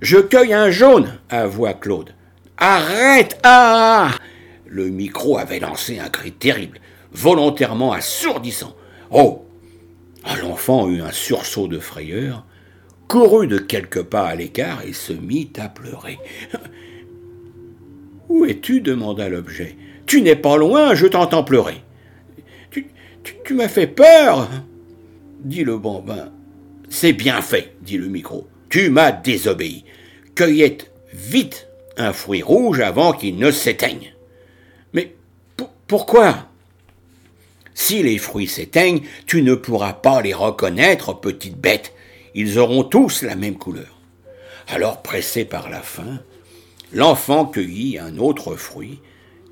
Je 0.01 0.19
cueille 0.19 0.55
un 0.55 0.71
jaune, 0.71 1.19
avoua 1.29 1.75
Claude. 1.75 2.15
Arrête 2.57 3.41
Ah 3.43 4.13
Le 4.65 4.89
micro 4.91 5.39
avait 5.39 5.59
lancé 5.59 5.99
un 5.99 6.09
cri 6.09 6.31
terrible, 6.31 6.79
volontairement 7.11 7.93
assourdissant. 7.93 8.77
Oh 9.11 9.45
L'enfant 10.41 10.89
eut 10.89 11.03
un 11.03 11.13
sursaut 11.13 11.67
de 11.67 11.81
frayeur, 11.81 12.45
courut 13.09 13.49
de 13.49 13.59
quelques 13.59 14.03
pas 14.03 14.27
à 14.27 14.35
l'écart 14.37 14.83
et 14.87 14.93
se 14.93 15.13
mit 15.13 15.53
à 15.59 15.69
pleurer. 15.69 16.19
Où 18.29 18.45
es-tu 18.45 18.81
demanda 18.81 19.29
l'objet. 19.29 19.77
Tu 20.07 20.23
n'es 20.23 20.37
pas 20.37 20.57
loin, 20.57 20.95
je 20.95 21.07
t'entends 21.07 21.45
pleurer. 21.45 21.83
Tu, 22.71 23.55
m'as 23.55 23.69
fait 23.69 23.89
peur, 23.89 24.49
dit 25.41 25.65
le 25.65 25.79
bambin. 25.79 26.31
C'est 26.89 27.13
bien 27.13 27.43
fait, 27.43 27.75
dit 27.83 27.99
le 27.99 28.07
micro. 28.07 28.47
Tu 28.69 28.91
m'as 28.91 29.11
désobéi. 29.13 29.85
Cueillette 30.35 30.93
vite 31.13 31.69
un 31.97 32.13
fruit 32.13 32.43
rouge 32.43 32.81
avant 32.81 33.13
qu'il 33.13 33.37
ne 33.37 33.51
s'éteigne. 33.51 34.15
Mais 34.93 35.15
pourquoi? 35.87 36.49
Si 37.75 38.03
les 38.03 38.19
fruits 38.19 38.49
s'éteignent, 38.49 39.03
tu 39.27 39.43
ne 39.43 39.55
pourras 39.55 39.93
pas 39.93 40.23
les 40.23 40.35
reconnaître, 40.35 41.19
petite 41.19 41.59
bête. 41.59 41.93
Ils 42.35 42.59
auront 42.59 42.85
tous 42.85 43.23
la 43.23 43.35
même 43.35 43.57
couleur. 43.57 44.01
Alors, 44.69 45.03
pressé 45.03 45.45
par 45.45 45.71
la 45.71 45.81
faim, 45.81 46.21
l'enfant 46.93 47.47
cueillit 47.47 47.99
un 47.99 48.19
autre 48.19 48.57
fruit 48.57 49.01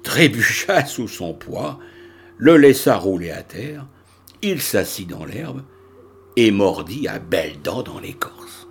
trébucha 0.04 0.84
sous 0.86 1.08
son 1.08 1.34
poids, 1.34 1.80
le 2.38 2.56
laissa 2.56 2.96
rouler 2.96 3.30
à 3.30 3.42
terre, 3.42 3.86
il 4.42 4.60
s'assit 4.60 5.08
dans 5.08 5.24
l'herbe 5.24 5.62
et 6.36 6.50
mordit 6.50 7.08
à 7.08 7.18
belles 7.18 7.60
dents 7.62 7.82
dans 7.82 7.98
l'écorce. 7.98 8.68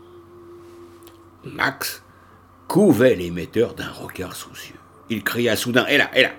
Max 1.43 2.03
couvait 2.67 3.15
l'émetteur 3.15 3.73
d'un 3.73 3.89
regard 3.89 4.35
soucieux. 4.35 4.75
Il 5.09 5.23
cria 5.23 5.55
soudain 5.55 5.85
Hé 5.87 5.97
là, 5.97 6.09
hé 6.13 6.23
là 6.23 6.31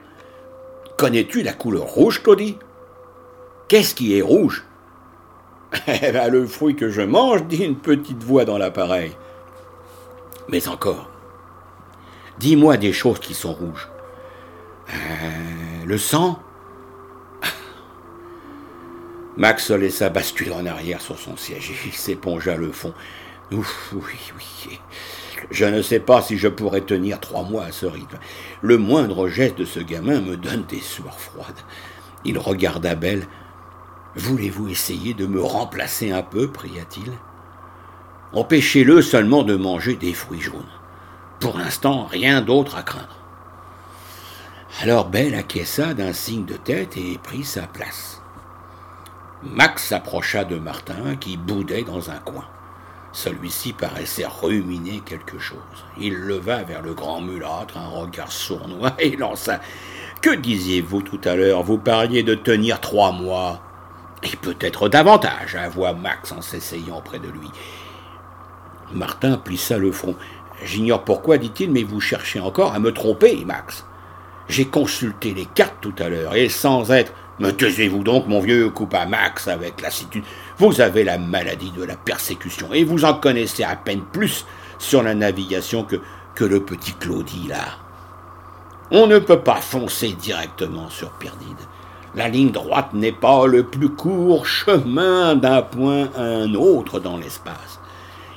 Connais-tu 0.97 1.43
la 1.43 1.53
couleur 1.53 1.85
rouge, 1.85 2.23
Claudie? 2.23 2.57
Qu'est-ce 3.69 3.95
qui 3.95 4.17
est 4.17 4.23
rouge? 4.23 4.65
Eh 5.89 6.13
bien, 6.13 6.29
le 6.29 6.47
fruit 6.47 6.77
que 6.77 6.89
je 6.89 7.03
mange, 7.03 7.47
dit 7.47 7.65
une 7.65 7.77
petite 7.77 8.23
voix 8.23 8.45
dans 8.45 8.59
l'appareil. 8.59 9.13
Mais 10.49 10.69
encore, 10.69 11.11
dis-moi 12.39 12.77
des 12.77 12.93
choses 12.93 13.19
qui 13.19 13.35
sont 13.35 13.53
rouges. 13.53 13.89
Euh, 14.91 15.85
le 15.87 15.99
sang? 15.99 16.39
Max 19.37 19.67
se 19.67 19.73
laissa 19.73 20.11
basculer 20.11 20.53
en 20.53 20.67
arrière 20.67 21.01
sur 21.01 21.19
son 21.19 21.37
siège. 21.37 21.73
Il 21.87 21.93
s'épongea 21.93 22.57
le 22.57 22.71
fond. 22.71 22.95
Ouf, 23.53 23.93
oui, 23.93 24.33
oui. 24.37 24.79
Je 25.51 25.65
ne 25.65 25.83
sais 25.83 26.01
pas 26.01 26.23
si 26.23 26.39
je 26.39 26.49
pourrais 26.49 26.81
tenir 26.81 27.21
trois 27.21 27.43
mois 27.43 27.65
à 27.65 27.73
ce 27.73 27.87
rythme. 27.87 28.19
Le 28.63 28.79
moindre 28.79 29.29
geste 29.29 29.59
de 29.59 29.65
ce 29.65 29.81
gamin 29.81 30.21
me 30.21 30.37
donne 30.37 30.65
des 30.65 30.81
sueurs 30.81 31.19
froides. 31.19 31.61
Il 32.25 32.39
regarda 32.39 32.95
Belle. 32.95 33.27
Voulez-vous 34.17 34.69
essayer 34.69 35.13
de 35.13 35.27
me 35.27 35.43
remplacer 35.43 36.13
un 36.13 36.23
peu? 36.23 36.51
pria-t-il. 36.51 37.13
Empêchez-le 38.33 39.03
seulement 39.03 39.43
de 39.43 39.57
manger 39.57 39.97
des 39.97 40.15
fruits 40.15 40.41
jaunes. 40.41 40.63
Pour 41.41 41.59
l'instant, 41.59 42.05
rien 42.05 42.41
d'autre 42.41 42.77
à 42.77 42.83
craindre. 42.83 43.17
Alors 44.83 45.09
Belle 45.09 45.35
acquiesça 45.35 45.95
d'un 45.95 46.13
signe 46.13 46.45
de 46.45 46.57
tête 46.57 46.97
et 46.97 47.19
prit 47.23 47.45
sa 47.45 47.63
place. 47.63 48.21
Max 49.43 49.89
s'approcha 49.89 50.45
de 50.45 50.57
Martin 50.57 51.17
qui 51.17 51.37
boudait 51.37 51.85
dans 51.85 52.11
un 52.11 52.19
coin. 52.19 52.45
Celui-ci 53.13 53.73
paraissait 53.73 54.27
ruminer 54.27 55.01
quelque 55.07 55.39
chose. 55.39 55.59
Il 55.99 56.15
leva 56.15 56.65
vers 56.65 56.83
le 56.83 56.95
grand 56.95 57.21
mulâtre 57.21 57.79
un 57.79 57.87
regard 57.87 58.33
sournois 58.33 58.95
et 58.99 59.17
lança 59.17 59.61
Que 60.21 60.35
disiez-vous 60.35 61.03
tout 61.03 61.21
à 61.25 61.37
l'heure? 61.37 61.63
Vous 61.63 61.79
parliez 61.79 62.25
de 62.25 62.35
tenir 62.35 62.81
trois 62.81 63.13
mois. 63.13 63.61
Et 64.25 64.35
peut-être 64.37 64.89
davantage, 64.89 65.55
avoua 65.55 65.93
Max 65.93 66.33
en 66.33 66.43
s'essayant 66.43 67.03
près 67.03 67.21
de 67.21 67.29
lui. 67.29 67.51
Martin 68.93 69.37
plissa 69.37 69.79
le 69.79 69.93
front. 69.93 70.17
J'ignore 70.65 71.05
pourquoi, 71.05 71.39
dit-il, 71.39 71.71
mais 71.71 71.83
vous 71.83 72.01
cherchez 72.01 72.41
encore 72.41 72.75
à 72.75 72.79
me 72.79 72.93
tromper, 72.93 73.45
Max. 73.45 73.85
J'ai 74.49 74.67
consulté 74.67 75.33
les 75.35 75.47
cartes 75.47 75.77
tout 75.81 75.95
à 75.99 76.09
l'heure, 76.09 76.35
et 76.35 76.49
sans 76.49 76.91
être. 76.91 77.13
Me 77.39 77.51
taisez-vous 77.51 78.05
donc, 78.05 78.27
mon 78.27 78.41
vieux, 78.41 78.71
coupa 78.71 79.07
Max 79.07 79.49
avec 79.49 79.81
lassitude. 79.81 80.25
Vous 80.59 80.81
avez 80.81 81.05
la 81.05 81.19
maladie 81.19 81.73
de 81.73 81.85
la 81.85 81.97
persécution, 81.97 82.73
et 82.73 82.85
vous 82.85 83.05
en 83.05 83.15
connaissez 83.15 83.65
à 83.65 83.77
peine 83.77 84.03
plus 84.13 84.47
sur 84.79 85.03
la 85.03 85.15
navigation 85.15 85.85
que, 85.85 85.97
que 86.35 86.45
le 86.45 86.61
petit 86.61 86.93
Claudie 86.95 87.49
là. 87.49 87.79
On 88.91 89.07
ne 89.07 89.19
peut 89.19 89.41
pas 89.41 89.61
foncer 89.61 90.13
directement 90.13 90.91
sur 90.91 91.11
Perdide. 91.13 91.57
La 92.15 92.29
ligne 92.29 92.53
droite 92.53 92.93
n'est 92.93 93.13
pas 93.13 93.47
le 93.47 93.65
plus 93.65 93.89
court 93.89 94.47
chemin 94.47 95.35
d'un 95.35 95.63
point 95.63 96.11
à 96.17 96.23
un 96.23 96.55
autre 96.55 97.01
dans 97.01 97.17
l'espace. 97.17 97.81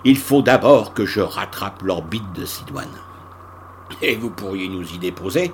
Il 0.07 0.17
faut 0.17 0.41
d'abord 0.41 0.93
que 0.93 1.05
je 1.05 1.19
rattrape 1.19 1.81
l'orbite 1.81 2.31
de 2.31 2.45
Sidoine. 2.45 2.87
Et 4.01 4.15
vous 4.15 4.29
pourriez 4.29 4.69
nous 4.69 4.93
y 4.93 4.97
déposer? 4.99 5.51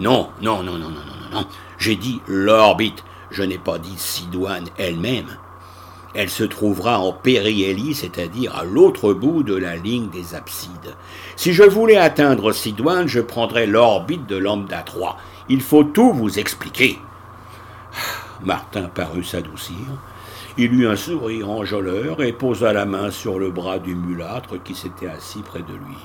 Non, 0.00 0.30
non, 0.40 0.64
non, 0.64 0.72
non, 0.72 0.88
non, 0.88 1.04
non, 1.06 1.38
non. 1.38 1.46
J'ai 1.78 1.94
dit 1.94 2.20
l'orbite. 2.26 3.04
Je 3.30 3.44
n'ai 3.44 3.58
pas 3.58 3.78
dit 3.78 3.94
Sidoine 3.96 4.66
elle-même. 4.76 5.38
Elle 6.14 6.30
se 6.30 6.42
trouvera 6.42 6.98
en 6.98 7.12
périhélie, 7.12 7.94
c'est-à-dire 7.94 8.56
à, 8.56 8.64
l'autre 8.64 9.12
bout 9.12 9.44
de 9.44 9.54
la 9.54 9.76
ligne 9.76 10.08
des 10.08 10.34
absides. 10.34 10.96
Si 11.36 11.52
je 11.52 11.62
voulais 11.62 11.96
atteindre 11.96 12.50
Sidoine, 12.50 13.06
je 13.06 13.20
prendrais 13.20 13.68
l'orbite 13.68 14.26
de 14.26 14.36
lambda 14.36 14.82
3. 14.82 15.16
Il 15.48 15.60
faut 15.60 15.84
tout 15.84 16.12
vous 16.12 16.40
expliquer. 16.40 16.98
Martin 18.42 18.88
parut 18.92 19.22
s'adoucir. 19.22 19.76
Il 20.58 20.74
eut 20.74 20.86
un 20.86 20.96
sourire 20.96 21.48
enjôleur 21.48 22.22
et 22.22 22.32
posa 22.32 22.72
la 22.72 22.84
main 22.84 23.10
sur 23.10 23.38
le 23.38 23.50
bras 23.50 23.78
du 23.78 23.94
mulâtre 23.94 24.62
qui 24.62 24.74
s'était 24.74 25.08
assis 25.08 25.40
près 25.40 25.62
de 25.62 25.72
lui. 25.72 25.96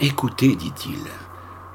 Écoutez, 0.00 0.56
dit-il, 0.56 0.98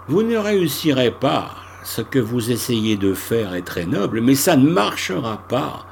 vous 0.08 0.24
ne 0.24 0.38
réussirez 0.38 1.12
pas. 1.12 1.52
Ce 1.84 2.02
que 2.02 2.20
vous 2.20 2.52
essayez 2.52 2.98
de 2.98 3.14
faire 3.14 3.54
est 3.56 3.62
très 3.62 3.86
noble, 3.86 4.20
mais 4.20 4.36
ça 4.36 4.58
ne 4.58 4.70
marchera 4.70 5.38
pas. 5.48 5.86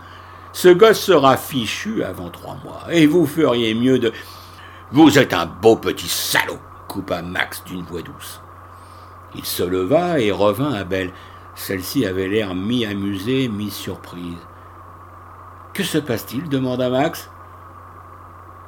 Ce 0.51 0.67
gosse 0.67 0.99
sera 0.99 1.37
fichu 1.37 2.03
avant 2.03 2.29
trois 2.29 2.57
mois, 2.63 2.83
et 2.91 3.07
vous 3.07 3.25
feriez 3.25 3.73
mieux 3.73 3.97
de. 3.97 4.11
Vous 4.91 5.17
êtes 5.17 5.33
un 5.33 5.45
beau 5.45 5.77
petit 5.77 6.09
salaud, 6.09 6.59
coupa 6.89 7.21
Max 7.21 7.63
d'une 7.65 7.83
voix 7.83 8.01
douce. 8.01 8.41
Il 9.35 9.45
se 9.45 9.63
leva 9.63 10.19
et 10.19 10.31
revint 10.31 10.73
à 10.73 10.83
Belle. 10.83 11.11
Celle-ci 11.55 12.05
avait 12.05 12.27
l'air 12.27 12.55
mi-amusée, 12.55 13.47
mi-surprise. 13.47 14.35
Que 15.75 15.83
se 15.83 15.97
passe-t-il 15.97 16.47
demanda 16.47 16.89
Max. 16.89 17.29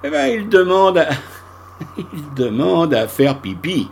Eh 0.04 0.10
bien, 0.10 0.28
il 0.28 0.50
demande 0.50 0.98
à... 0.98 1.08
il 1.98 2.34
demande 2.36 2.94
à 2.94 3.08
faire 3.08 3.40
pipi. 3.40 3.90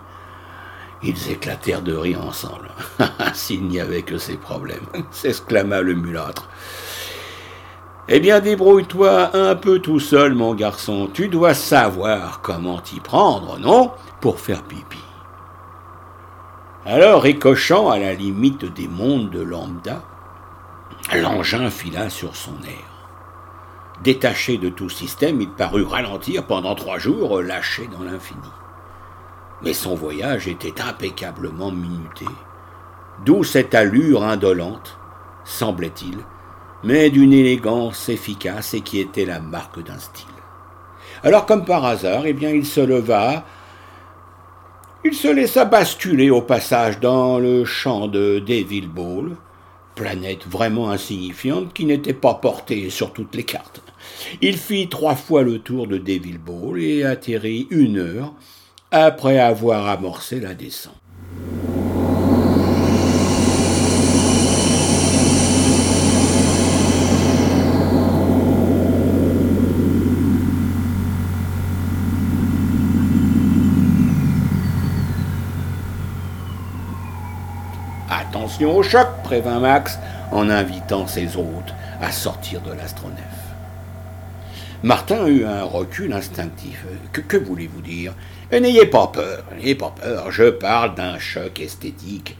Ils 1.01 1.31
éclatèrent 1.31 1.81
de 1.81 1.95
rire 1.95 2.19
ensemble. 2.25 2.69
S'il 3.33 3.67
n'y 3.67 3.79
avait 3.79 4.01
que 4.01 4.17
ces 4.17 4.35
problèmes, 4.35 4.85
s'exclama 5.11 5.81
le 5.81 5.93
mulâtre. 5.93 6.49
Eh 8.09 8.19
bien, 8.19 8.41
débrouille-toi 8.41 9.33
un 9.33 9.55
peu 9.55 9.79
tout 9.79 10.01
seul, 10.01 10.33
mon 10.33 10.53
garçon. 10.53 11.09
Tu 11.11 11.29
dois 11.29 11.53
savoir 11.53 12.41
comment 12.41 12.81
t'y 12.81 12.99
prendre, 12.99 13.57
non 13.59 13.93
Pour 14.19 14.41
faire 14.41 14.63
pipi. 14.63 14.99
Alors, 16.85 17.21
ricochant 17.21 17.89
à 17.89 17.97
la 17.97 18.13
limite 18.13 18.65
des 18.73 18.89
mondes 18.89 19.29
de 19.29 19.41
lambda, 19.41 20.03
l'engin 21.13 21.69
fila 21.69 22.09
sur 22.09 22.35
son 22.35 22.61
air. 22.65 22.94
Détaché 24.03 24.57
de 24.57 24.69
tout 24.69 24.89
système, 24.89 25.41
il 25.41 25.49
parut 25.49 25.83
ralentir 25.83 26.45
pendant 26.45 26.75
trois 26.75 26.97
jours, 26.97 27.41
lâché 27.41 27.87
dans 27.87 28.03
l'infini. 28.03 28.41
Mais 29.61 29.73
son 29.73 29.95
voyage 29.95 30.47
était 30.47 30.81
impeccablement 30.81 31.71
minuté. 31.71 32.25
D'où 33.25 33.43
cette 33.43 33.73
allure 33.73 34.23
indolente, 34.23 34.97
semblait-il, 35.45 36.17
mais 36.83 37.09
d'une 37.09 37.31
élégance 37.33 38.09
efficace 38.09 38.73
et 38.73 38.81
qui 38.81 38.99
était 38.99 39.25
la 39.25 39.39
marque 39.39 39.81
d'un 39.81 39.97
style. 39.97 40.27
Alors, 41.23 41.45
comme 41.45 41.63
par 41.63 41.85
hasard, 41.85 42.23
eh 42.25 42.33
bien, 42.33 42.49
il 42.49 42.65
se 42.65 42.81
leva, 42.81 43.45
il 45.05 45.13
se 45.13 45.29
laissa 45.29 45.65
basculer 45.65 46.29
au 46.29 46.41
passage 46.41 46.99
dans 46.99 47.39
le 47.39 47.63
champ 47.63 48.07
de 48.07 48.39
Devil 48.39 48.87
Ball, 48.87 49.37
planète 49.95 50.45
vraiment 50.45 50.89
insignifiante 50.89 51.73
qui 51.73 51.85
n'était 51.85 52.13
pas 52.13 52.35
portée 52.35 52.89
sur 52.89 53.13
toutes 53.13 53.35
les 53.35 53.43
cartes. 53.43 53.81
Il 54.41 54.57
fit 54.57 54.89
trois 54.89 55.15
fois 55.15 55.43
le 55.43 55.59
tour 55.59 55.87
de 55.87 55.97
Devil 55.97 56.37
Ball 56.37 56.81
et 56.81 57.03
atterrit 57.03 57.67
une 57.71 57.97
heure 57.97 58.33
après 58.91 59.39
avoir 59.39 59.87
amorcé 59.87 60.39
la 60.39 60.53
descente. 60.53 61.04
Au 78.63 78.81
choc, 78.83 79.07
prévint 79.23 79.59
Max 79.59 79.99
en 80.31 80.49
invitant 80.49 81.07
ses 81.07 81.35
hôtes 81.35 81.73
à 82.01 82.11
sortir 82.11 82.61
de 82.61 82.71
l'astronef. 82.71 83.19
Martin 84.81 85.27
eut 85.27 85.45
un 85.45 85.63
recul 85.63 86.13
instinctif. 86.13 86.85
Que, 87.11 87.19
que 87.19 87.35
voulez-vous 87.35 87.81
dire? 87.81 88.13
N'ayez 88.51 88.85
pas 88.85 89.07
peur, 89.07 89.43
n'ayez 89.57 89.75
pas 89.75 89.93
peur, 89.99 90.31
je 90.31 90.49
parle 90.49 90.95
d'un 90.95 91.19
choc 91.19 91.59
esthétique. 91.59 92.37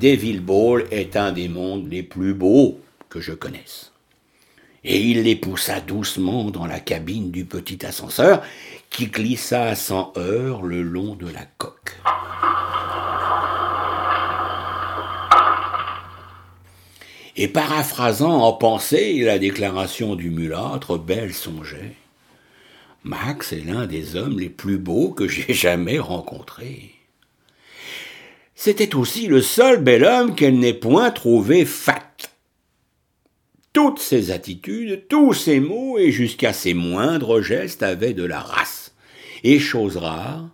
Devil 0.00 0.40
Ball 0.40 0.84
est 0.90 1.16
un 1.16 1.30
des 1.30 1.48
mondes 1.48 1.88
les 1.88 2.02
plus 2.02 2.34
beaux 2.34 2.80
que 3.08 3.20
je 3.20 3.32
connaisse. 3.32 3.92
Et 4.82 5.00
il 5.00 5.22
les 5.22 5.36
poussa 5.36 5.80
doucement 5.80 6.50
dans 6.50 6.66
la 6.66 6.80
cabine 6.80 7.30
du 7.30 7.44
petit 7.44 7.86
ascenseur 7.86 8.42
qui 8.90 9.06
glissa 9.06 9.74
sans 9.76 10.12
heurts 10.16 10.62
le 10.62 10.82
long 10.82 11.14
de 11.14 11.26
la 11.26 11.44
coque. 11.58 11.96
Et 17.36 17.48
paraphrasant 17.48 18.40
en 18.40 18.52
pensée 18.52 19.20
la 19.20 19.38
déclaration 19.38 20.14
du 20.16 20.30
mulâtre, 20.30 20.98
Belle 20.98 21.34
songeait. 21.34 21.94
Max 23.04 23.52
est 23.52 23.64
l'un 23.64 23.86
des 23.86 24.16
hommes 24.16 24.38
les 24.38 24.48
plus 24.48 24.78
beaux 24.78 25.10
que 25.10 25.28
j'ai 25.28 25.52
jamais 25.54 25.98
rencontrés. 25.98 26.92
C'était 28.54 28.94
aussi 28.94 29.26
le 29.26 29.42
seul 29.42 29.82
bel 29.82 30.04
homme 30.04 30.34
qu'elle 30.34 30.58
n'ait 30.58 30.72
point 30.72 31.10
trouvé 31.10 31.66
fat. 31.66 32.02
Toutes 33.74 33.98
ses 33.98 34.30
attitudes, 34.30 35.06
tous 35.08 35.34
ses 35.34 35.60
mots 35.60 35.98
et 35.98 36.10
jusqu'à 36.10 36.54
ses 36.54 36.72
moindres 36.72 37.42
gestes 37.42 37.82
avaient 37.82 38.14
de 38.14 38.24
la 38.24 38.40
race. 38.40 38.94
Et 39.44 39.58
chose 39.58 39.98
rare, 39.98 40.48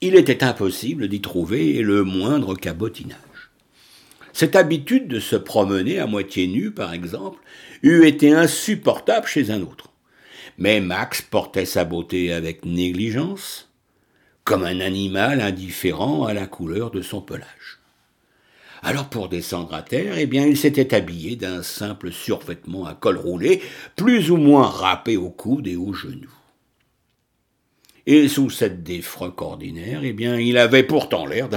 il 0.00 0.14
était 0.14 0.44
impossible 0.44 1.08
d'y 1.08 1.20
trouver 1.20 1.82
le 1.82 2.04
moindre 2.04 2.54
cabotinage. 2.54 3.31
Cette 4.32 4.56
habitude 4.56 5.08
de 5.08 5.20
se 5.20 5.36
promener 5.36 5.98
à 5.98 6.06
moitié 6.06 6.46
nu, 6.46 6.70
par 6.70 6.92
exemple, 6.94 7.40
eût 7.82 8.06
été 8.06 8.32
insupportable 8.32 9.26
chez 9.26 9.50
un 9.50 9.62
autre. 9.62 9.90
Mais 10.58 10.80
Max 10.80 11.22
portait 11.22 11.64
sa 11.64 11.84
beauté 11.84 12.32
avec 12.32 12.64
négligence, 12.64 13.70
comme 14.44 14.64
un 14.64 14.80
animal 14.80 15.40
indifférent 15.40 16.24
à 16.24 16.34
la 16.34 16.46
couleur 16.46 16.90
de 16.90 17.02
son 17.02 17.20
pelage. 17.20 17.78
Alors 18.82 19.08
pour 19.08 19.28
descendre 19.28 19.74
à 19.74 19.82
terre, 19.82 20.18
eh 20.18 20.26
bien, 20.26 20.44
il 20.44 20.56
s'était 20.56 20.94
habillé 20.94 21.36
d'un 21.36 21.62
simple 21.62 22.10
survêtement 22.10 22.84
à 22.84 22.94
col 22.94 23.16
roulé, 23.16 23.62
plus 23.94 24.30
ou 24.30 24.36
moins 24.36 24.66
râpé 24.66 25.16
au 25.16 25.30
coude 25.30 25.68
et 25.68 25.76
aux 25.76 25.92
genoux. 25.92 26.34
Et 28.06 28.26
sous 28.26 28.50
cette 28.50 28.82
défroque 28.82 29.40
ordinaire, 29.40 30.00
eh 30.02 30.12
bien, 30.12 30.36
il 30.36 30.58
avait 30.58 30.82
pourtant 30.82 31.26
l'air 31.26 31.48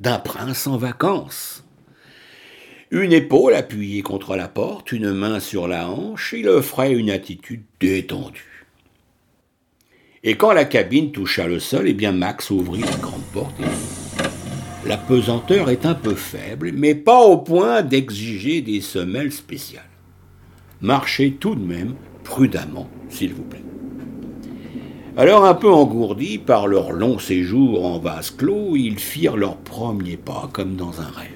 d'un 0.00 0.18
prince 0.18 0.66
en 0.66 0.76
vacances. 0.76 1.63
Une 2.94 3.12
épaule 3.12 3.54
appuyée 3.54 4.02
contre 4.02 4.36
la 4.36 4.46
porte, 4.46 4.92
une 4.92 5.10
main 5.10 5.40
sur 5.40 5.66
la 5.66 5.90
hanche, 5.90 6.32
il 6.38 6.48
offrait 6.48 6.92
une 6.92 7.10
attitude 7.10 7.64
détendue. 7.80 8.68
Et 10.22 10.36
quand 10.36 10.52
la 10.52 10.64
cabine 10.64 11.10
toucha 11.10 11.48
le 11.48 11.58
sol, 11.58 11.88
eh 11.88 11.92
bien 11.92 12.12
Max 12.12 12.50
ouvrit 12.50 12.82
la 12.82 12.96
grande 12.98 13.24
porte 13.32 13.56
et 13.58 14.88
la 14.88 14.96
pesanteur 14.96 15.70
est 15.70 15.86
un 15.86 15.94
peu 15.94 16.14
faible, 16.14 16.70
mais 16.72 16.94
pas 16.94 17.18
au 17.18 17.38
point 17.38 17.82
d'exiger 17.82 18.60
des 18.60 18.80
semelles 18.80 19.32
spéciales. 19.32 19.82
Marchez 20.80 21.32
tout 21.32 21.56
de 21.56 21.66
même 21.66 21.96
prudemment, 22.22 22.88
s'il 23.08 23.34
vous 23.34 23.42
plaît. 23.42 23.64
Alors, 25.16 25.46
un 25.46 25.54
peu 25.54 25.68
engourdis 25.68 26.38
par 26.38 26.68
leur 26.68 26.92
long 26.92 27.18
séjour 27.18 27.86
en 27.86 27.98
vase 27.98 28.30
clos, 28.30 28.76
ils 28.76 29.00
firent 29.00 29.36
leur 29.36 29.56
premier 29.56 30.16
pas 30.16 30.48
comme 30.52 30.76
dans 30.76 31.00
un 31.00 31.10
rêve. 31.10 31.33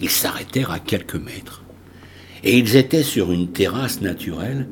Ils 0.00 0.10
s'arrêtèrent 0.10 0.70
à 0.70 0.78
quelques 0.78 1.14
mètres, 1.14 1.62
et 2.42 2.58
ils 2.58 2.76
étaient 2.76 3.02
sur 3.02 3.32
une 3.32 3.52
terrasse 3.52 4.00
naturelle, 4.00 4.68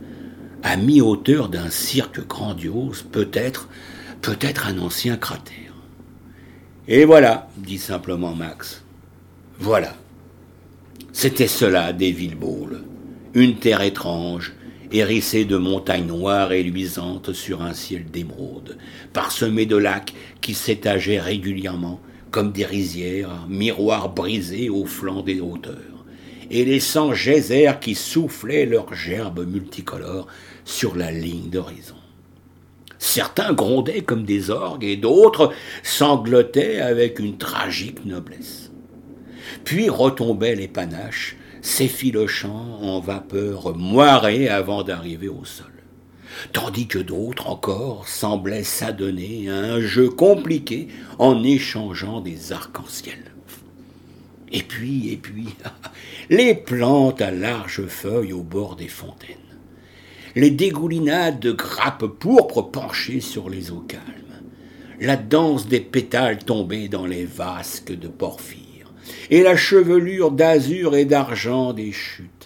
à 0.62 0.76
mi-hauteur 0.76 1.48
d'un 1.48 1.70
cirque 1.70 2.26
grandiose, 2.26 3.04
peut-être, 3.10 3.68
peut-être 4.20 4.66
un 4.66 4.78
ancien 4.78 5.16
cratère. 5.16 5.74
Et 6.88 7.04
voilà, 7.04 7.48
dit 7.56 7.78
simplement 7.78 8.34
Max. 8.34 8.82
Voilà. 9.58 9.94
C'était 11.12 11.48
cela, 11.48 11.92
des 11.92 12.12
Ball. 12.12 12.82
Une 13.34 13.56
terre 13.56 13.82
étrange, 13.82 14.52
hérissée 14.92 15.44
de 15.44 15.56
montagnes 15.56 16.06
noires 16.06 16.52
et 16.52 16.62
luisantes 16.62 17.32
sur 17.32 17.62
un 17.62 17.74
ciel 17.74 18.04
d'émeraude, 18.06 18.76
parsemée 19.12 19.66
de 19.66 19.76
lacs 19.76 20.12
qui 20.40 20.54
s'étageaient 20.54 21.20
régulièrement 21.20 22.00
comme 22.32 22.50
des 22.50 22.64
rizières, 22.64 23.46
miroirs 23.48 24.08
brisés 24.08 24.70
au 24.70 24.86
flanc 24.86 25.22
des 25.22 25.40
hauteurs, 25.40 25.76
et 26.50 26.64
les 26.64 26.80
cent 26.80 27.12
geysers 27.12 27.78
qui 27.80 27.94
soufflaient 27.94 28.66
leurs 28.66 28.94
gerbes 28.94 29.46
multicolores 29.46 30.26
sur 30.64 30.96
la 30.96 31.12
ligne 31.12 31.50
d'horizon. 31.50 31.94
Certains 32.98 33.52
grondaient 33.52 34.02
comme 34.02 34.24
des 34.24 34.50
orgues 34.50 34.84
et 34.84 34.96
d'autres 34.96 35.52
sanglotaient 35.82 36.80
avec 36.80 37.18
une 37.18 37.36
tragique 37.36 38.04
noblesse. 38.04 38.70
Puis 39.64 39.88
retombaient 39.88 40.54
les 40.54 40.68
panaches, 40.68 41.36
s'effilochant 41.62 42.78
en 42.80 43.00
vapeur 43.00 43.76
moirée 43.76 44.48
avant 44.48 44.82
d'arriver 44.82 45.28
au 45.28 45.44
sol. 45.44 45.71
Tandis 46.52 46.86
que 46.86 46.98
d'autres 46.98 47.48
encore 47.48 48.08
semblaient 48.08 48.64
s'adonner 48.64 49.48
à 49.50 49.56
un 49.56 49.80
jeu 49.80 50.08
compliqué 50.08 50.88
en 51.18 51.42
échangeant 51.42 52.20
des 52.20 52.52
arcs-en-ciel. 52.52 53.32
Et 54.52 54.62
puis, 54.62 55.10
et 55.10 55.16
puis, 55.16 55.48
les 56.30 56.54
plantes 56.54 57.22
à 57.22 57.30
larges 57.30 57.86
feuilles 57.86 58.32
au 58.32 58.42
bord 58.42 58.76
des 58.76 58.88
fontaines. 58.88 59.36
Les 60.34 60.50
dégoulinades 60.50 61.40
de 61.40 61.52
grappes 61.52 62.06
pourpres 62.06 62.70
penchées 62.70 63.20
sur 63.20 63.50
les 63.50 63.70
eaux 63.70 63.84
calmes, 63.86 64.02
la 65.00 65.16
danse 65.16 65.68
des 65.68 65.80
pétales 65.80 66.38
tombés 66.38 66.88
dans 66.88 67.06
les 67.06 67.24
vasques 67.24 67.92
de 67.92 68.08
porphyre, 68.08 68.92
et 69.30 69.42
la 69.42 69.56
chevelure 69.56 70.30
d'azur 70.30 70.96
et 70.96 71.04
d'argent 71.04 71.72
des 71.72 71.92
chutes, 71.92 72.41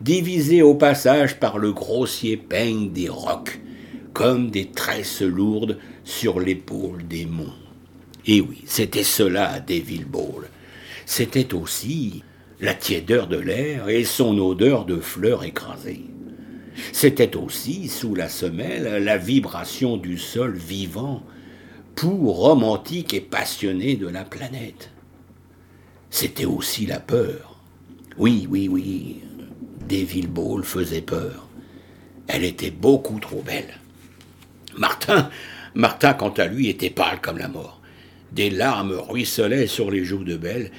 divisée 0.00 0.62
au 0.62 0.74
passage 0.74 1.38
par 1.38 1.58
le 1.58 1.72
grossier 1.72 2.36
peigne 2.36 2.90
des 2.90 3.08
rocs, 3.08 3.60
comme 4.12 4.50
des 4.50 4.66
tresses 4.66 5.22
lourdes 5.22 5.78
sur 6.04 6.40
l'épaule 6.40 7.06
des 7.06 7.26
monts. 7.26 7.52
Et 8.26 8.40
oui, 8.40 8.62
c'était 8.66 9.04
cela, 9.04 9.60
Devil 9.60 10.04
Ball. 10.04 10.48
C'était 11.06 11.52
aussi 11.54 12.22
la 12.60 12.74
tiédeur 12.74 13.26
de 13.26 13.36
l'air 13.36 13.88
et 13.88 14.04
son 14.04 14.38
odeur 14.38 14.86
de 14.86 14.96
fleurs 14.96 15.44
écrasées. 15.44 16.04
C'était 16.92 17.36
aussi, 17.36 17.88
sous 17.88 18.14
la 18.14 18.28
semelle, 18.28 19.04
la 19.04 19.16
vibration 19.16 19.96
du 19.96 20.18
sol 20.18 20.56
vivant, 20.56 21.22
pour 21.94 22.38
romantique 22.38 23.14
et 23.14 23.20
passionné 23.20 23.96
de 23.96 24.08
la 24.08 24.24
planète. 24.24 24.90
C'était 26.10 26.44
aussi 26.44 26.86
la 26.86 27.00
peur. 27.00 27.60
Oui, 28.18 28.46
oui, 28.50 28.68
oui, 28.68 29.20
Devil 29.88 30.26
Ball 30.26 30.64
faisait 30.64 31.00
peur. 31.00 31.48
Elle 32.26 32.44
était 32.44 32.70
beaucoup 32.70 33.20
trop 33.20 33.42
belle. 33.42 33.78
Martin, 34.76 35.30
Martin, 35.74 36.14
quant 36.14 36.30
à 36.30 36.46
lui, 36.46 36.68
était 36.68 36.90
pâle 36.90 37.20
comme 37.20 37.38
la 37.38 37.48
mort. 37.48 37.80
Des 38.32 38.50
larmes 38.50 38.92
ruisselaient 38.92 39.66
sur 39.66 39.90
les 39.90 40.04
joues 40.04 40.24
de 40.24 40.36
Belle. 40.36 40.70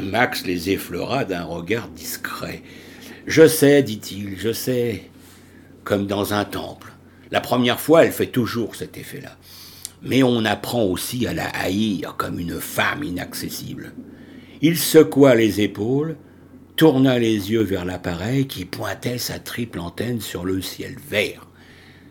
Max 0.00 0.46
les 0.46 0.70
effleura 0.70 1.24
d'un 1.24 1.42
regard 1.42 1.88
discret. 1.88 2.62
Je 3.26 3.46
sais, 3.48 3.82
dit-il, 3.82 4.38
je 4.38 4.52
sais 4.52 5.10
comme 5.84 6.06
dans 6.06 6.34
un 6.34 6.44
temple. 6.44 6.92
La 7.30 7.40
première 7.40 7.80
fois, 7.80 8.04
elle 8.04 8.12
fait 8.12 8.26
toujours 8.26 8.76
cet 8.76 8.96
effet-là. 8.98 9.36
Mais 10.02 10.22
on 10.22 10.44
apprend 10.44 10.84
aussi 10.84 11.26
à 11.26 11.34
la 11.34 11.48
haïr 11.48 12.14
comme 12.16 12.38
une 12.38 12.60
femme 12.60 13.02
inaccessible. 13.02 13.92
Il 14.60 14.78
secoua 14.78 15.34
les 15.34 15.60
épaules, 15.60 16.16
tourna 16.82 17.16
les 17.16 17.52
yeux 17.52 17.62
vers 17.62 17.84
l'appareil 17.84 18.48
qui 18.48 18.64
pointait 18.64 19.16
sa 19.16 19.38
triple 19.38 19.78
antenne 19.78 20.20
sur 20.20 20.44
le 20.44 20.60
ciel 20.60 20.96
vert. 21.08 21.46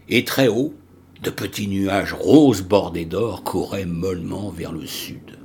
Et 0.07 0.23
très 0.23 0.47
haut, 0.47 0.73
de 1.21 1.29
petits 1.29 1.67
nuages 1.67 2.13
roses 2.13 2.61
bordés 2.61 3.03
d'or 3.03 3.43
couraient 3.43 3.85
mollement 3.85 4.49
vers 4.49 4.71
le 4.71 4.85
sud. 4.85 5.37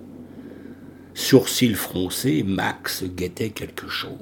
Sourcils 1.12 1.74
froncés, 1.74 2.44
Max 2.44 3.02
guettait 3.02 3.50
quelque 3.50 3.88
chose 3.88 4.14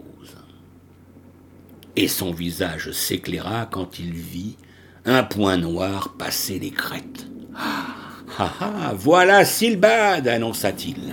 et 1.97 2.09
son 2.09 2.33
visage 2.33 2.91
s'éclaira 2.93 3.69
quand 3.71 3.99
il 3.99 4.15
vit 4.15 4.57
un 5.05 5.23
point 5.23 5.59
noir 5.59 6.15
passer 6.17 6.59
les 6.59 6.71
crêtes. 6.71 7.27
Ah, 7.55 7.89
ah, 8.39 8.53
ah, 8.59 8.95
voilà 8.97 9.45
Silbad, 9.45 10.27
annonça-t-il. 10.27 11.13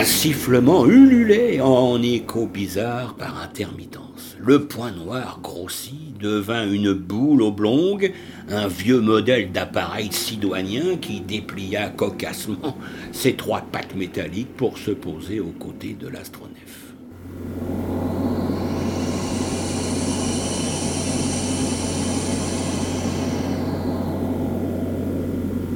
Un 0.00 0.04
sifflement 0.04 0.86
ululait 0.86 1.60
en 1.60 2.00
écho 2.02 2.46
bizarre 2.46 3.12
par 3.16 3.42
intermittence. 3.42 4.34
Le 4.38 4.64
point 4.64 4.92
noir 4.92 5.40
grossit, 5.42 6.16
devint 6.18 6.66
une 6.66 6.94
boule 6.94 7.42
oblongue, 7.42 8.14
un 8.48 8.66
vieux 8.66 9.02
modèle 9.02 9.52
d'appareil 9.52 10.10
sidoinien 10.10 10.96
qui 11.02 11.20
déplia 11.20 11.90
cocassement 11.90 12.78
ses 13.12 13.34
trois 13.34 13.60
pattes 13.60 13.94
métalliques 13.94 14.56
pour 14.56 14.78
se 14.78 14.90
poser 14.90 15.38
aux 15.38 15.52
côtés 15.52 15.92
de 15.92 16.08
l'astronef. 16.08 16.94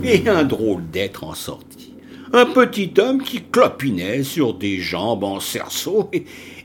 Et 0.02 0.26
un 0.30 0.44
drôle 0.44 0.88
d'être 0.90 1.24
en 1.24 1.34
sortit 1.34 1.93
un 2.34 2.46
petit 2.46 2.92
homme 2.98 3.22
qui 3.22 3.42
clopinait 3.42 4.24
sur 4.24 4.54
des 4.54 4.80
jambes 4.80 5.22
en 5.22 5.38
cerceau 5.38 6.10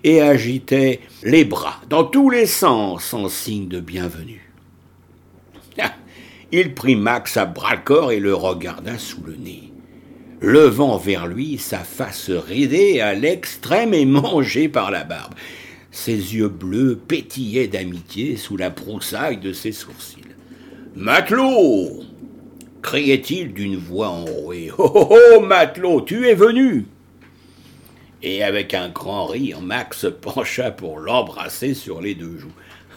et, 0.03 0.19
agitait 0.19 0.99
les 1.21 1.45
bras 1.45 1.79
dans 1.87 2.03
tous 2.03 2.31
les 2.31 2.47
sens 2.47 3.13
en 3.13 3.29
signe 3.29 3.67
de 3.67 3.79
bienvenue. 3.79 4.51
Il 6.51 6.73
prit 6.73 6.95
Max 6.95 7.37
à 7.37 7.45
bras-le-corps 7.45 8.11
et 8.11 8.19
le 8.19 8.33
regarda 8.33 8.97
sous 8.97 9.21
le 9.23 9.35
nez, 9.35 9.71
levant 10.41 10.97
vers 10.97 11.27
lui 11.27 11.59
sa 11.59 11.79
face 11.79 12.31
ridée 12.31 12.99
à 12.99 13.13
l'extrême 13.13 13.93
et 13.93 14.05
mangée 14.05 14.69
par 14.69 14.89
la 14.89 15.03
barbe. 15.03 15.35
Ses 15.91 16.35
yeux 16.35 16.49
bleus 16.49 16.99
pétillaient 17.07 17.67
d'amitié 17.67 18.37
sous 18.37 18.57
la 18.57 18.71
broussaille 18.71 19.37
de 19.37 19.53
ses 19.53 19.71
sourcils. 19.71 20.23
Matelot 20.95 22.08
criait-il 22.81 23.53
d'une 23.53 23.77
voix 23.77 24.09
enrouée. 24.09 24.71
Oh, 24.77 25.09
oh, 25.11 25.39
matelot, 25.41 26.01
tu 26.01 26.27
es 26.27 26.35
venu 26.35 26.85
Et 28.23 28.43
avec 28.43 28.73
un 28.73 28.89
grand 28.89 29.27
rire, 29.27 29.61
Max 29.61 29.99
se 29.99 30.07
pencha 30.07 30.71
pour 30.71 30.99
l'embrasser 30.99 31.73
sur 31.73 32.01
les 32.01 32.15
deux 32.15 32.37
joues. 32.37 32.51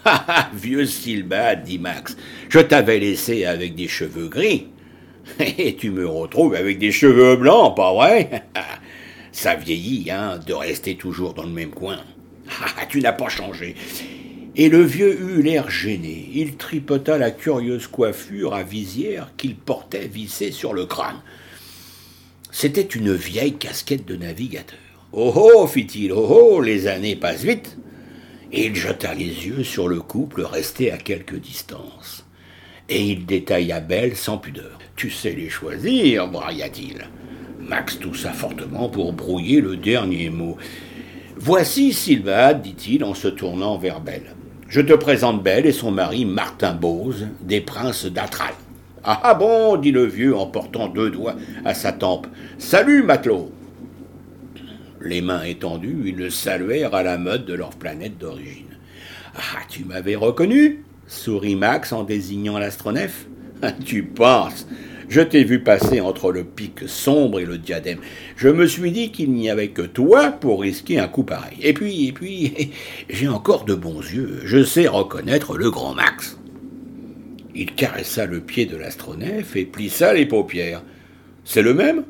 Ah 0.05 0.25
ah, 0.27 0.51
vieux 0.53 0.85
Silbad, 0.85 1.63
dit 1.63 1.79
Max, 1.79 2.17
je 2.49 2.59
t'avais 2.59 2.99
laissé 2.99 3.45
avec 3.45 3.77
des 3.77 3.87
cheveux 3.87 4.29
gris. 4.29 4.67
Et 5.39 5.77
tu 5.77 5.91
me 5.91 6.07
retrouves 6.07 6.55
avec 6.55 6.79
des 6.79 6.91
cheveux 6.91 7.37
blancs, 7.37 7.77
pas 7.77 7.93
vrai? 7.93 8.45
Ça 9.33 9.55
vieillit, 9.55 10.11
hein, 10.11 10.41
de 10.45 10.53
rester 10.53 10.97
toujours 10.97 11.35
dans 11.35 11.45
le 11.45 11.51
même 11.51 11.71
coin. 11.71 11.99
Ah, 12.51 12.85
tu 12.87 13.01
n'as 13.01 13.13
pas 13.13 13.29
changé. 13.29 13.77
Et 14.55 14.69
le 14.69 14.83
vieux 14.83 15.19
eut 15.19 15.43
l'air 15.43 15.71
gêné. 15.71 16.29
Il 16.35 16.57
tripota 16.57 17.17
la 17.17 17.31
curieuse 17.31 17.87
coiffure 17.87 18.53
à 18.53 18.63
visière 18.63 19.31
qu'il 19.39 19.57
portait 19.57 20.09
vissée 20.09 20.53
sur 20.53 20.75
le 20.75 20.85
crâne. 20.85 21.23
C'était 22.51 22.83
une 22.83 23.15
vieille 23.15 23.55
casquette 23.55 24.07
de 24.07 24.17
navigateur. 24.17 24.79
Oh 25.13 25.33
oh, 25.35 25.67
fit-il, 25.67 26.13
oh 26.13 26.27
oh, 26.29 26.61
les 26.61 26.87
années 26.87 27.17
passent 27.17 27.45
vite. 27.45 27.79
Il 28.53 28.75
jeta 28.75 29.15
les 29.15 29.47
yeux 29.47 29.65
sur 29.65 29.89
le 29.89 30.01
couple 30.01 30.43
resté 30.43 30.93
à 30.93 30.99
quelque 30.99 31.37
distance. 31.37 32.27
Et 32.91 33.03
il 33.03 33.25
détailla 33.25 33.81
Belle 33.81 34.17
sans 34.17 34.37
pudeur. 34.37 34.79
Tu 34.97 35.11
sais 35.11 35.33
les 35.33 35.49
choisir, 35.49 36.29
brailla-t-il. 36.29 37.09
Max 37.59 37.99
toussa 37.99 38.33
fortement 38.33 38.91
pour 38.91 39.15
brouiller 39.15 39.63
le 39.63 39.79
dernier 39.79 40.29
mot. 40.29 40.59
Voici 41.37 41.95
Sylvade, 41.95 42.61
dit-il 42.61 43.03
en 43.03 43.15
se 43.15 43.29
tournant 43.29 43.79
vers 43.79 44.01
Belle. 44.01 44.35
Je 44.73 44.81
te 44.81 44.95
présente 44.95 45.43
Belle 45.43 45.67
et 45.67 45.73
son 45.73 45.91
mari 45.91 46.25
Martin 46.25 46.73
Bose, 46.73 47.29
des 47.43 47.61
princes 47.61 48.07
d'Atral. 48.07 48.55
Ah, 49.05 49.21
ah 49.23 49.35
bon, 49.35 49.77
dit 49.77 49.93
le 49.93 50.07
vieux 50.07 50.35
en 50.35 50.47
portant 50.47 50.89
deux 50.89 51.11
doigts 51.11 51.37
à 51.67 51.75
sa 51.75 51.93
tempe. 51.93 52.27
Salut, 52.57 53.03
matelot 53.03 53.53
Les 55.03 55.21
mains 55.21 55.43
étendues, 55.43 56.05
ils 56.07 56.17
le 56.17 56.31
saluèrent 56.31 56.95
à 56.95 57.03
la 57.03 57.19
mode 57.19 57.45
de 57.45 57.53
leur 57.53 57.77
planète 57.77 58.17
d'origine. 58.17 58.79
Ah, 59.37 59.61
tu 59.69 59.85
m'avais 59.85 60.17
reconnu 60.17 60.87
sourit 61.07 61.55
Max 61.55 61.93
en 61.93 62.05
désignant 62.05 62.59
l'astronef. 62.59 63.27
Ah, 63.61 63.73
tu 63.73 64.03
penses 64.05 64.67
Je 65.13 65.21
t'ai 65.21 65.45
vu 65.45 65.59
passer 65.59 66.01
entre 66.01 66.33
le 66.33 66.43
pic 66.43 66.89
sombre 66.89 67.39
et 67.39 67.45
le 67.45 67.59
diadème. 67.59 67.99
Je 68.35 68.49
me 68.49 68.67
suis 68.67 68.91
dit 68.93 69.13
qu'il 69.13 69.31
n'y 69.33 69.51
avait 69.51 69.69
que 69.69 69.83
toi 69.83 70.31
pour 70.31 70.63
risquer 70.63 70.99
un 70.99 71.07
coup 71.07 71.23
pareil. 71.23 71.59
Et 71.61 71.75
puis, 71.75 72.09
et 72.09 72.13
puis, 72.13 72.71
j'ai 73.11 73.29
encore 73.29 73.67
de 73.67 73.75
bons 73.75 74.01
yeux. 74.01 74.41
Je 74.47 74.65
sais 74.65 74.89
reconnaître 74.89 75.59
le 75.59 75.71
grand 75.71 75.95
Max. 75.95 76.39
Il 77.55 77.75
caressa 77.75 78.25
le 78.25 78.41
pied 78.41 78.65
de 78.65 78.79
l'astronef 78.79 79.55
et 79.55 79.67
plissa 79.67 80.15
les 80.15 80.25
paupières. 80.25 80.83
C'est 81.45 81.61
le 81.61 81.75
même? 81.75 82.05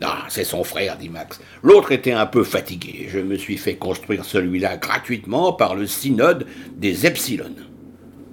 Non, 0.00 0.06
c'est 0.28 0.44
son 0.44 0.62
frère, 0.62 0.98
dit 0.98 1.08
Max. 1.08 1.40
L'autre 1.64 1.90
était 1.90 2.12
un 2.12 2.26
peu 2.26 2.44
fatigué. 2.44 3.08
Je 3.08 3.18
me 3.18 3.34
suis 3.34 3.56
fait 3.56 3.74
construire 3.74 4.24
celui-là 4.24 4.76
gratuitement 4.76 5.54
par 5.54 5.74
le 5.74 5.88
synode 5.88 6.46
des 6.76 7.04
Epsilon. 7.04 7.56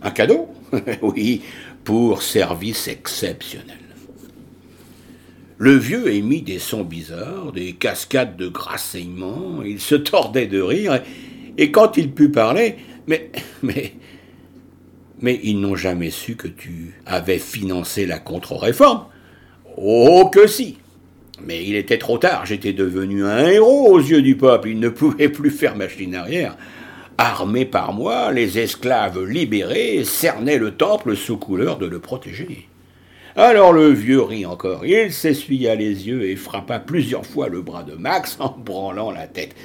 Un 0.04 0.12
cadeau? 0.12 0.48
Oui, 1.02 1.42
pour 1.84 2.22
service 2.22 2.88
exceptionnel. 2.88 3.79
Le 5.62 5.76
vieux 5.76 6.14
émit 6.14 6.42
des 6.42 6.58
sons 6.58 6.86
bizarres, 6.86 7.52
des 7.52 7.74
cascades 7.74 8.38
de 8.38 8.48
grasseyements, 8.48 9.62
il 9.62 9.82
se 9.82 9.96
tordait 9.96 10.48
de 10.48 10.62
rire, 10.62 10.96
et, 10.96 11.64
et 11.64 11.70
quand 11.70 11.98
il 11.98 12.14
put 12.14 12.30
parler, 12.30 12.78
mais, 13.08 13.30
mais, 13.62 13.92
mais 15.20 15.38
ils 15.44 15.60
n'ont 15.60 15.76
jamais 15.76 16.12
su 16.12 16.38
que 16.38 16.48
tu 16.48 16.94
avais 17.06 17.40
financé 17.40 18.06
la 18.06 18.20
contre-réforme. 18.20 19.08
Oh 19.76 20.30
que 20.34 20.48
si 20.48 20.78
Mais 21.46 21.66
il 21.66 21.76
était 21.76 21.98
trop 21.98 22.18
tard, 22.18 22.46
j'étais 22.46 22.72
devenu 22.72 23.26
un 23.26 23.46
héros 23.46 23.92
aux 23.92 24.00
yeux 24.00 24.22
du 24.22 24.38
peuple, 24.38 24.70
il 24.70 24.80
ne 24.80 24.88
pouvait 24.88 25.28
plus 25.28 25.52
faire 25.52 25.76
machine 25.76 26.16
arrière. 26.16 26.56
Armés 27.18 27.66
par 27.66 27.92
moi, 27.92 28.32
les 28.32 28.60
esclaves 28.60 29.26
libérés 29.26 30.06
cernaient 30.06 30.58
le 30.58 30.72
temple 30.72 31.18
sous 31.18 31.36
couleur 31.36 31.78
de 31.78 31.86
le 31.86 32.00
protéger. 32.00 32.69
Alors 33.42 33.72
le 33.72 33.90
vieux 33.94 34.22
rit 34.22 34.46
encore. 34.46 34.86
Il 34.86 35.14
s'essuya 35.14 35.74
les 35.74 36.10
yeux 36.10 36.30
et 36.30 36.36
frappa 36.36 36.78
plusieurs 36.78 37.26
fois 37.26 37.48
le 37.48 37.62
bras 37.62 37.84
de 37.84 37.94
Max 37.96 38.36
en 38.42 38.50
branlant 38.50 39.12
la 39.12 39.28
tête. 39.28 39.56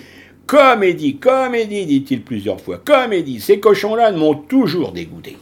Comédie, 0.46 1.16
comédie, 1.16 1.84
dit-il 1.84 2.22
plusieurs 2.22 2.60
fois. 2.60 2.78
Comédie, 2.78 3.40
ces 3.40 3.58
cochons-là 3.58 4.12
m'ont 4.12 4.36
toujours 4.36 4.92
dégoûté. 4.92 5.38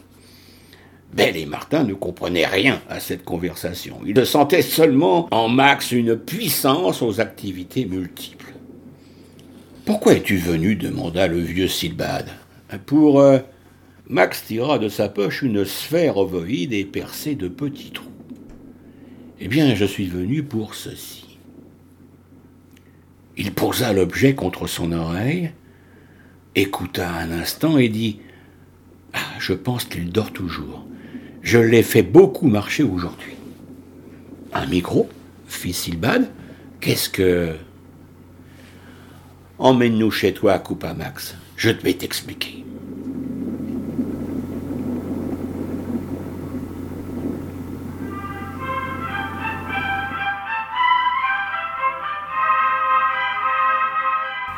Belle 1.13 1.37
et 1.37 1.45
Martin 1.45 1.83
ne 1.83 1.93
comprenaient 1.93 2.47
rien 2.47 2.81
à 2.89 2.99
cette 2.99 3.23
conversation. 3.23 3.99
Ils 4.03 4.25
sentaient 4.25 4.63
seulement 4.63 5.27
en 5.29 5.47
Max 5.47 5.91
une 5.91 6.17
puissance 6.17 7.03
aux 7.03 7.21
activités 7.21 7.85
multiples. 7.85 8.55
Pourquoi 9.85 10.13
es-tu 10.13 10.37
venu? 10.37 10.75
demanda 10.75 11.27
le 11.27 11.37
vieux 11.37 11.67
Silbad. 11.67 12.29
Pour. 12.87 13.21
Euh, 13.21 13.37
Max 14.09 14.43
tira 14.47 14.79
de 14.79 14.89
sa 14.89 15.07
poche 15.07 15.43
une 15.43 15.65
sphère 15.65 16.17
ovoïde 16.17 16.73
et 16.73 16.83
percée 16.83 17.35
de 17.35 17.47
petits 17.47 17.91
trous. 17.91 18.12
Eh 19.45 19.49
bien, 19.49 19.75
je 19.75 19.83
suis 19.83 20.07
venu 20.07 20.41
pour 20.41 20.73
ceci. 20.73 21.37
Il 23.35 23.51
posa 23.51 23.91
l'objet 23.91 24.35
contre 24.35 24.67
son 24.67 24.93
oreille, 24.93 25.51
écouta 26.55 27.11
un 27.11 27.29
instant 27.29 27.77
et 27.77 27.89
dit 27.89 28.21
ah, 29.11 29.19
Je 29.39 29.51
pense 29.51 29.83
qu'il 29.83 30.13
dort 30.13 30.31
toujours. 30.31 30.85
Je 31.41 31.57
l'ai 31.59 31.83
fait 31.83 32.03
beaucoup 32.03 32.47
marcher 32.47 32.83
aujourd'hui. 32.83 33.33
Un 34.53 34.65
micro 34.65 35.09
fit 35.45 35.73
Silbad. 35.73 36.31
Qu'est-ce 36.79 37.09
que. 37.09 37.57
Emmène-nous 39.57 40.11
chez 40.11 40.33
toi, 40.33 40.53
à 40.53 40.93
Max. 40.93 41.35
Je 41.57 41.69
vais 41.69 41.93
t'expliquer. 41.93 42.63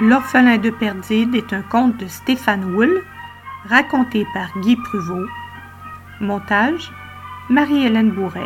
L'orphelin 0.06 0.60
de 0.60 0.70
Perdide 0.70 1.34
est 1.34 1.52
un 1.52 1.64
conte 1.64 1.98
de 1.98 2.06
Stéphane 2.06 2.76
Wool, 2.76 3.02
raconté 3.68 4.24
par 4.36 4.50
Guy 4.62 4.76
Pruvot. 4.76 5.26
Montage 6.22 6.92
Marie-Hélène 7.50 8.12
Bourret. 8.12 8.46